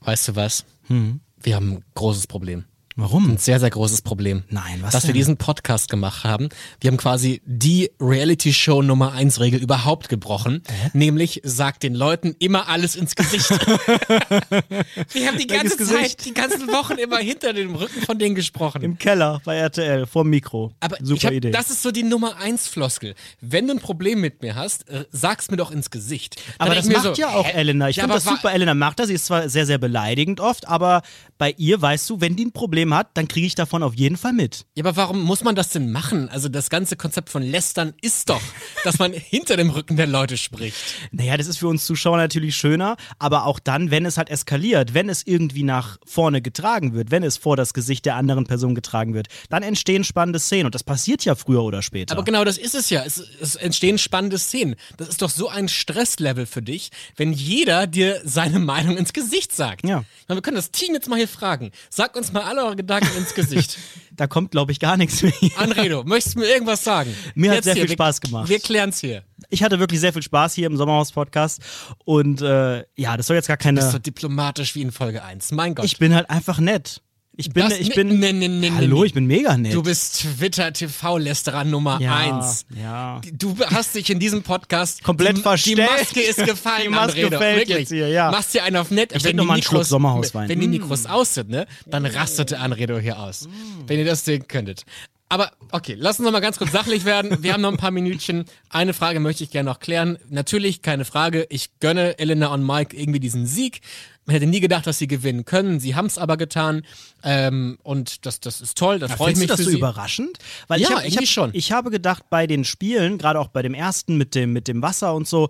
[0.00, 0.64] weißt du was?
[0.88, 2.64] Wir haben ein großes Problem.
[2.96, 3.28] Warum?
[3.32, 4.44] Ein sehr, sehr großes Problem.
[4.50, 5.14] Nein, was Dass wir denn?
[5.18, 6.48] diesen Podcast gemacht haben.
[6.80, 10.62] Wir haben quasi die Reality-Show Nummer 1 Regel überhaupt gebrochen.
[10.92, 13.50] Nämlich, sagt den Leuten immer alles ins Gesicht.
[15.12, 16.24] wir haben die ganze Welches Zeit, Gesicht?
[16.26, 18.82] die ganzen Wochen immer hinter dem Rücken von denen gesprochen.
[18.82, 20.72] Im Keller bei RTL, vorm Mikro.
[20.78, 21.50] Aber Super hab, Idee.
[21.50, 23.16] das ist so die Nummer 1 Floskel.
[23.40, 26.36] Wenn du ein Problem mit mir hast, äh, sag's mir doch ins Gesicht.
[26.58, 27.54] Dann aber das macht so, ja auch hä?
[27.58, 27.88] Elena.
[27.88, 28.52] Ich Ja, finde das super.
[28.52, 29.08] Elena macht das.
[29.08, 31.02] Sie ist zwar sehr, sehr beleidigend oft, aber
[31.38, 34.16] bei ihr weißt du, wenn die ein Problem hat, dann kriege ich davon auf jeden
[34.16, 34.66] Fall mit.
[34.74, 36.28] Ja, aber warum muss man das denn machen?
[36.28, 38.42] Also das ganze Konzept von Lästern ist doch,
[38.82, 40.76] dass man hinter dem Rücken der Leute spricht.
[41.12, 44.92] Naja, das ist für uns Zuschauer natürlich schöner, aber auch dann, wenn es halt eskaliert,
[44.92, 48.74] wenn es irgendwie nach vorne getragen wird, wenn es vor das Gesicht der anderen Person
[48.74, 52.12] getragen wird, dann entstehen spannende Szenen und das passiert ja früher oder später.
[52.12, 53.04] Aber genau das ist es ja.
[53.04, 54.74] Es, es entstehen spannende Szenen.
[54.96, 59.54] Das ist doch so ein Stresslevel für dich, wenn jeder dir seine Meinung ins Gesicht
[59.54, 59.86] sagt.
[59.86, 60.04] Ja.
[60.28, 61.70] Meine, Wir können das Team jetzt mal hier fragen.
[61.90, 63.78] Sagt uns mal alle eure Gedanken ins Gesicht.
[64.16, 65.32] da kommt, glaube ich, gar nichts mehr.
[65.56, 67.14] Anredo, möchtest du mir irgendwas sagen?
[67.34, 68.48] Mir hat Jetzt sehr hier, viel wir- Spaß gemacht.
[68.48, 69.24] Wir klären's hier.
[69.50, 71.62] Ich hatte wirklich sehr viel Spaß hier im Sommerhaus-Podcast
[72.04, 73.80] und äh, ja, das soll jetzt gar keine...
[73.80, 75.52] Bist so diplomatisch wie in Folge 1.
[75.52, 75.84] Mein Gott.
[75.84, 77.02] Ich bin halt einfach nett.
[77.36, 79.74] Ich bin, Das- ich bin, nee, nee, nee, hallo, ich bin mega nett.
[79.74, 82.66] Du bist Twitter-TV-Lästerer Nummer ja, 1.
[82.80, 83.20] Ja.
[83.32, 85.78] Du hast dich in diesem Podcast Komplett die, verstellt.
[85.78, 87.38] Die Maske ist gefallen, Die Maske Anredo.
[87.38, 87.78] fällt Wirklich.
[87.78, 88.30] jetzt hier, ja.
[88.30, 89.12] Machst dir einen auf nett.
[89.16, 90.48] Ich wenn noch die mal einen Schluck Mikros, Sommerhauswein.
[90.48, 90.72] wenn die Mm.
[90.72, 93.48] Mikros aus sind, ne, dann rastete Anredo hier aus.
[93.86, 94.84] Wenn ihr das sehen könntet.
[95.28, 97.42] Aber okay, lass uns noch mal ganz kurz sachlich werden.
[97.42, 98.44] Wir haben noch ein paar Minütchen.
[98.68, 100.18] Eine Frage möchte ich gerne noch klären.
[100.28, 101.46] Natürlich, keine Frage.
[101.50, 103.80] Ich gönne Elena und Mike irgendwie diesen Sieg.
[104.26, 105.80] Man hätte nie gedacht, dass sie gewinnen können.
[105.80, 106.82] Sie haben es aber getan.
[107.22, 108.98] Ähm, und das, das ist toll.
[108.98, 109.76] Das Ja, freut mich du das für so sie.
[109.78, 110.38] überraschend?
[110.68, 111.50] Weil Ja, ich hab, ich hab, schon.
[111.52, 114.82] Ich habe gedacht, bei den Spielen, gerade auch bei dem ersten mit dem, mit dem
[114.82, 115.48] Wasser und so,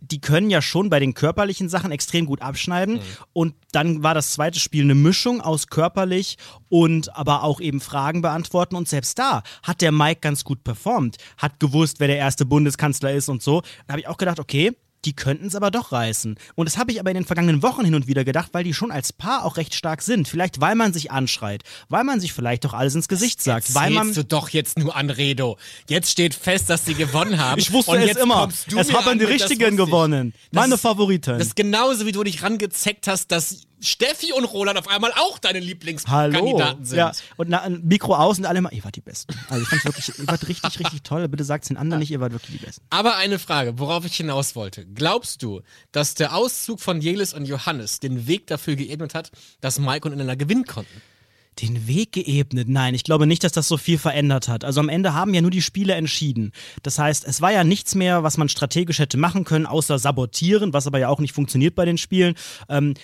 [0.00, 2.96] die können ja schon bei den körperlichen Sachen extrem gut abschneiden.
[2.96, 3.00] Mhm.
[3.32, 6.36] Und dann war das zweite Spiel eine Mischung aus körperlich
[6.68, 8.76] und aber auch eben Fragen beantworten.
[8.76, 13.12] Und selbst da hat der Mike ganz gut performt, hat gewusst, wer der erste Bundeskanzler
[13.12, 13.62] ist und so.
[13.86, 14.72] Da habe ich auch gedacht, okay,
[15.04, 16.36] die könnten es aber doch reißen.
[16.54, 18.74] Und das habe ich aber in den vergangenen Wochen hin und wieder gedacht, weil die
[18.74, 20.28] schon als Paar auch recht stark sind.
[20.28, 23.90] Vielleicht, weil man sich anschreit, weil man sich vielleicht doch alles ins Gesicht sagt, weil
[23.90, 24.12] man.
[24.12, 25.56] Du doch jetzt nur an Redo.
[25.88, 27.58] Jetzt steht fest, dass sie gewonnen haben.
[27.58, 28.48] Ich wusste und es jetzt immer.
[28.48, 30.34] Es haben an die das Richtigen gewonnen.
[30.52, 31.38] Das Meine Favoriten.
[31.38, 35.38] Das ist genauso, wie du dich rangezeckt hast, dass Steffi und Roland auf einmal auch
[35.38, 35.60] deine.
[35.60, 36.98] Lieblingskandidaten sind.
[36.98, 39.34] Ja, und na, ein Mikro aus und alle mal, ihr wart die Besten.
[39.48, 41.28] Also ich fand's wirklich, ihr wart richtig, richtig toll.
[41.28, 42.84] Bitte sagt's den anderen nicht, ihr wart wirklich die Besten.
[42.90, 44.86] Aber eine Frage, worauf ich hinaus wollte.
[44.86, 45.60] Glaubst du,
[45.92, 50.14] dass der Auszug von Jelis und Johannes den Weg dafür geebnet hat, dass Mike und
[50.14, 51.02] Elena gewinnen konnten?
[51.60, 52.68] Den Weg geebnet?
[52.68, 54.64] Nein, ich glaube nicht, dass das so viel verändert hat.
[54.64, 56.52] Also am Ende haben ja nur die Spiele entschieden.
[56.82, 60.72] Das heißt, es war ja nichts mehr, was man strategisch hätte machen können, außer sabotieren,
[60.72, 62.34] was aber ja auch nicht funktioniert bei den Spielen.
[62.68, 62.94] Ähm,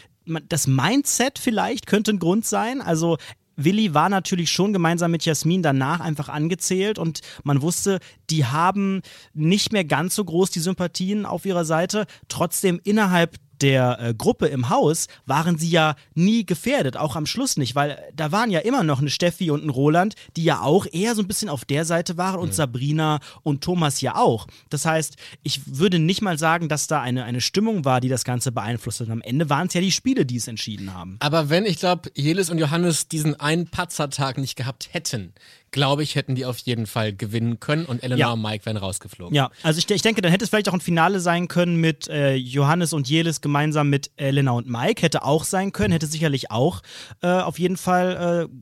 [0.48, 2.80] das Mindset vielleicht könnte ein Grund sein.
[2.80, 3.16] Also
[3.56, 9.00] Willi war natürlich schon gemeinsam mit Jasmin danach einfach angezählt und man wusste, die haben
[9.32, 12.06] nicht mehr ganz so groß die Sympathien auf ihrer Seite.
[12.28, 17.56] Trotzdem innerhalb der äh, Gruppe im Haus waren sie ja nie gefährdet, auch am Schluss
[17.56, 20.86] nicht, weil da waren ja immer noch eine Steffi und ein Roland, die ja auch
[20.90, 24.46] eher so ein bisschen auf der Seite waren und Sabrina und Thomas ja auch.
[24.70, 28.24] Das heißt, ich würde nicht mal sagen, dass da eine, eine Stimmung war, die das
[28.24, 29.10] Ganze beeinflusst hat.
[29.10, 31.16] Am Ende waren es ja die Spiele, die es entschieden haben.
[31.20, 35.32] Aber wenn, ich glaube, Jelis und Johannes diesen einen Patzertag nicht gehabt hätten,
[35.76, 38.32] glaube ich, hätten die auf jeden Fall gewinnen können und Elena Ja.
[38.32, 39.34] und Mike wären rausgeflogen.
[39.34, 42.08] Ja, also ich, ich denke, dann hätte es vielleicht auch ein Finale sein können mit
[42.08, 45.02] äh, Johannes und Jelis gemeinsam mit Elena und Mike.
[45.02, 46.80] Hätte auch sein können, hätte sicherlich auch
[47.22, 48.56] äh, auf jeden Fall äh,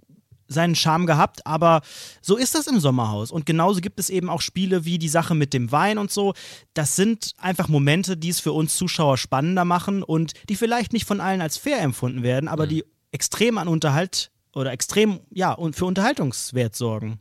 [0.47, 1.81] seinen Charme gehabt, aber
[2.21, 3.31] so ist das im Sommerhaus.
[3.31, 6.35] Und genauso gibt es eben auch Spiele wie die Sache mit dem Wein und so.
[6.75, 11.07] Das sind einfach Momente, die es für uns Zuschauer spannender machen und die vielleicht nicht
[11.07, 15.77] von allen als fair empfunden werden, aber die extrem an Unterhalt oder extrem, ja, und
[15.77, 17.19] für Unterhaltungswert sorgen.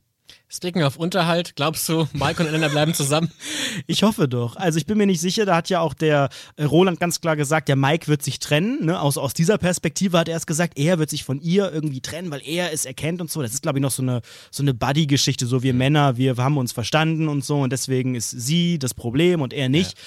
[0.56, 3.32] Sticken auf Unterhalt, glaubst du, Mike und Elena bleiben zusammen?
[3.88, 4.56] Ich hoffe doch.
[4.56, 7.36] Also ich bin mir nicht sicher, da hat ja auch der äh, Roland ganz klar
[7.36, 8.86] gesagt, der Mike wird sich trennen.
[8.86, 8.99] Ne?
[8.99, 12.30] Aus, aus dieser Perspektive hat er es gesagt, er wird sich von ihr irgendwie trennen,
[12.30, 13.41] weil er es erkennt und so.
[13.41, 16.58] Das ist, glaube ich, noch so eine, so eine Buddy-Geschichte, so wir Männer, wir haben
[16.58, 19.97] uns verstanden und so und deswegen ist sie das Problem und er nicht.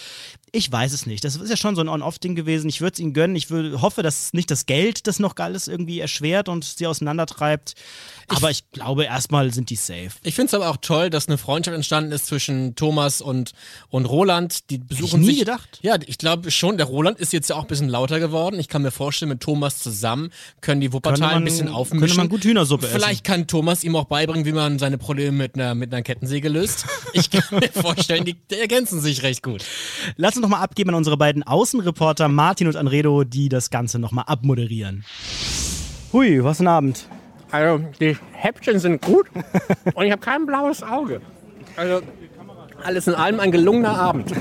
[0.52, 1.24] Ich weiß es nicht.
[1.24, 2.68] Das ist ja schon so ein On-Off-Ding gewesen.
[2.68, 3.36] Ich würde es ihnen gönnen.
[3.36, 7.74] Ich würd, hoffe, dass nicht das Geld das noch alles irgendwie erschwert und sie auseinandertreibt.
[8.28, 10.12] Aber ich, glaube, erstmal sind die safe.
[10.22, 13.52] Ich finde es aber auch toll, dass eine Freundschaft entstanden ist zwischen Thomas und,
[13.88, 14.70] und Roland.
[14.70, 15.38] Die besuchen nie sich.
[15.40, 15.80] gedacht.
[15.82, 18.60] Ja, ich glaube schon, der Roland ist jetzt ja auch ein bisschen lauter geworden.
[18.60, 20.30] Ich kann mir vorstellen, mit Thomas zusammen
[20.60, 22.00] können die Wuppertal man- ein bisschen aufmischen.
[22.06, 22.94] könnte man gut Hühnersuppe essen.
[23.00, 26.48] Vielleicht kann Thomas ihm auch beibringen, wie man seine Probleme mit einer, mit einer Kettensäge
[26.48, 26.86] löst.
[27.14, 29.64] Ich kann mir vorstellen, die, die ergänzen sich recht gut.
[30.16, 34.24] Lass uns nochmal abgeben an unsere beiden Außenreporter Martin und Anredo, die das Ganze nochmal
[34.28, 35.04] abmoderieren.
[36.12, 37.08] Hui, was ein Abend.
[37.50, 39.26] Also, die Häppchen sind gut
[39.94, 41.20] und ich habe kein blaues Auge.
[41.76, 42.00] Also,
[42.82, 44.32] alles in allem ein gelungener Abend.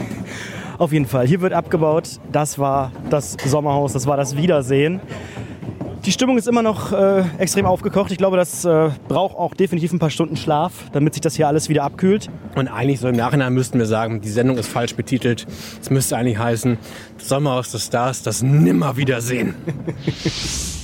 [0.77, 2.19] Auf jeden Fall, hier wird abgebaut.
[2.31, 4.99] Das war das Sommerhaus, das war das Wiedersehen.
[6.05, 8.11] Die Stimmung ist immer noch äh, extrem aufgekocht.
[8.11, 11.47] Ich glaube, das äh, braucht auch definitiv ein paar Stunden Schlaf, damit sich das hier
[11.47, 12.29] alles wieder abkühlt.
[12.55, 15.47] Und eigentlich so im Nachhinein müssten wir sagen, die Sendung ist falsch betitelt.
[15.81, 16.77] Es müsste eigentlich heißen,
[17.17, 19.55] Sommerhaus des Stars, das Nimmerwiedersehen.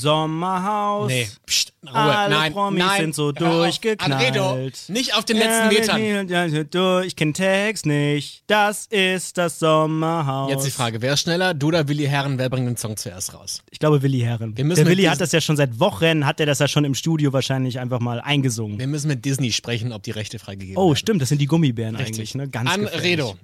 [0.00, 1.08] Sommerhaus.
[1.08, 1.94] Nee, pst, Ruhe.
[1.94, 3.00] Alle nein, Promis nein.
[3.00, 4.36] sind so durchgeknallt.
[4.36, 7.04] Anredo, nicht auf den letzten Metern.
[7.04, 8.42] Ich kenn Text nicht.
[8.46, 10.50] Das ist das Sommerhaus.
[10.50, 11.54] Jetzt die Frage, wer ist schneller?
[11.54, 13.62] Du oder Willi Herren, wer bringt den Song zuerst raus?
[13.70, 14.54] Ich glaube, Willi Herren.
[14.54, 17.32] Der Willi hat das ja schon seit Wochen, hat er das ja schon im Studio
[17.32, 18.78] wahrscheinlich einfach mal eingesungen.
[18.78, 20.96] Wir müssen mit Disney sprechen, ob die Rechte freigegeben Oh, werden.
[20.96, 22.16] stimmt, das sind die Gummibären Richtig.
[22.16, 22.34] eigentlich.
[22.34, 22.48] Ne?
[22.48, 23.36] Ganz Anredo.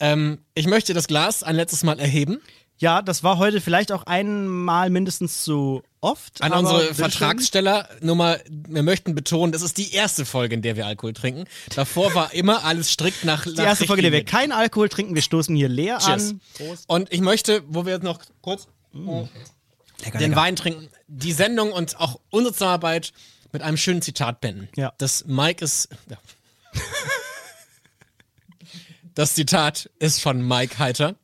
[0.00, 2.40] Ähm, ich möchte das Glas ein letztes Mal erheben.
[2.78, 6.40] Ja, das war heute vielleicht auch einmal mindestens zu oft.
[6.42, 6.94] An unsere.
[6.94, 11.44] Vertragssteller Nummer, wir möchten betonen, das ist die erste Folge, in der wir Alkohol trinken.
[11.74, 15.14] Davor war immer alles strikt nach Die erste Folge, in der wir keinen Alkohol trinken.
[15.14, 16.30] Wir stoßen hier leer Cheers.
[16.30, 16.40] an.
[16.86, 20.36] Und ich möchte, wo wir jetzt noch kurz Lecker, den lecker.
[20.36, 23.12] Wein trinken, die Sendung und auch unsere Zusammenarbeit
[23.52, 24.68] mit einem schönen Zitat beenden.
[24.76, 24.92] Ja.
[24.98, 25.88] Das Mike ist.
[26.08, 26.18] Ja.
[29.14, 31.16] Das Zitat ist von Mike Heiter.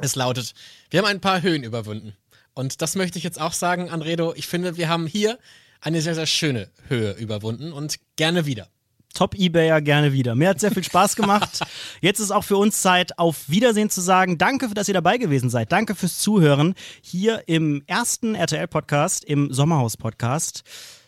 [0.00, 0.54] Es lautet:
[0.90, 2.14] Wir haben ein paar Höhen überwunden.
[2.54, 4.32] Und das möchte ich jetzt auch sagen, Anredo.
[4.36, 5.38] Ich finde, wir haben hier
[5.80, 8.68] eine sehr, sehr schöne Höhe überwunden und gerne wieder.
[9.12, 10.34] Top Ebayer gerne wieder.
[10.34, 11.60] Mir hat sehr viel Spaß gemacht.
[12.00, 14.38] Jetzt ist auch für uns Zeit, auf Wiedersehen zu sagen.
[14.38, 15.70] Danke, dass ihr dabei gewesen seid.
[15.70, 20.64] Danke fürs Zuhören hier im ersten RTL-Podcast, im Sommerhaus-Podcast.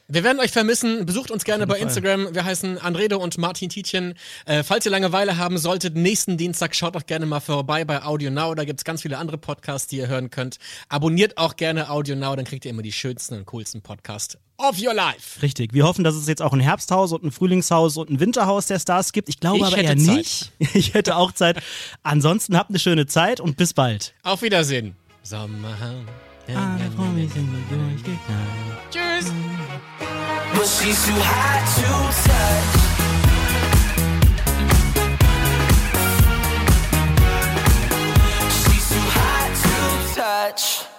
[0.08, 1.04] Wir werden euch vermissen.
[1.04, 1.78] Besucht uns gerne bei.
[1.78, 2.34] Instagram.
[2.34, 4.14] Wir heißen Andredo und Martin Tietjen.
[4.44, 8.30] Äh, falls ihr Langeweile haben solltet, nächsten Dienstag schaut doch gerne mal vorbei bei Audio
[8.30, 8.54] Now.
[8.54, 10.58] Da gibt's ganz viele andere Podcasts, die ihr hören könnt.
[10.88, 14.80] Abonniert auch gerne Audio Now, dann kriegt ihr immer die schönsten und coolsten Podcasts of
[14.80, 15.42] your life.
[15.42, 15.74] Richtig.
[15.74, 18.78] Wir hoffen, dass es jetzt auch ein Herbsthaus und ein Frühlingshaus und ein Winterhaus der
[18.78, 19.28] Stars gibt.
[19.28, 20.16] Ich glaube Ich aber hätte eher Zeit.
[20.16, 20.52] nicht.
[20.74, 21.58] Ich hätte auch Zeit.
[22.02, 24.14] Ansonsten habt eine schöne Zeit und bis bald.
[24.22, 24.96] Auf Wiedersehen.
[25.22, 26.04] Sommerhaus.
[28.90, 29.32] Tschüss.
[29.98, 31.88] But she's too hot to
[32.26, 32.66] touch.
[38.62, 40.95] She's too hot to touch.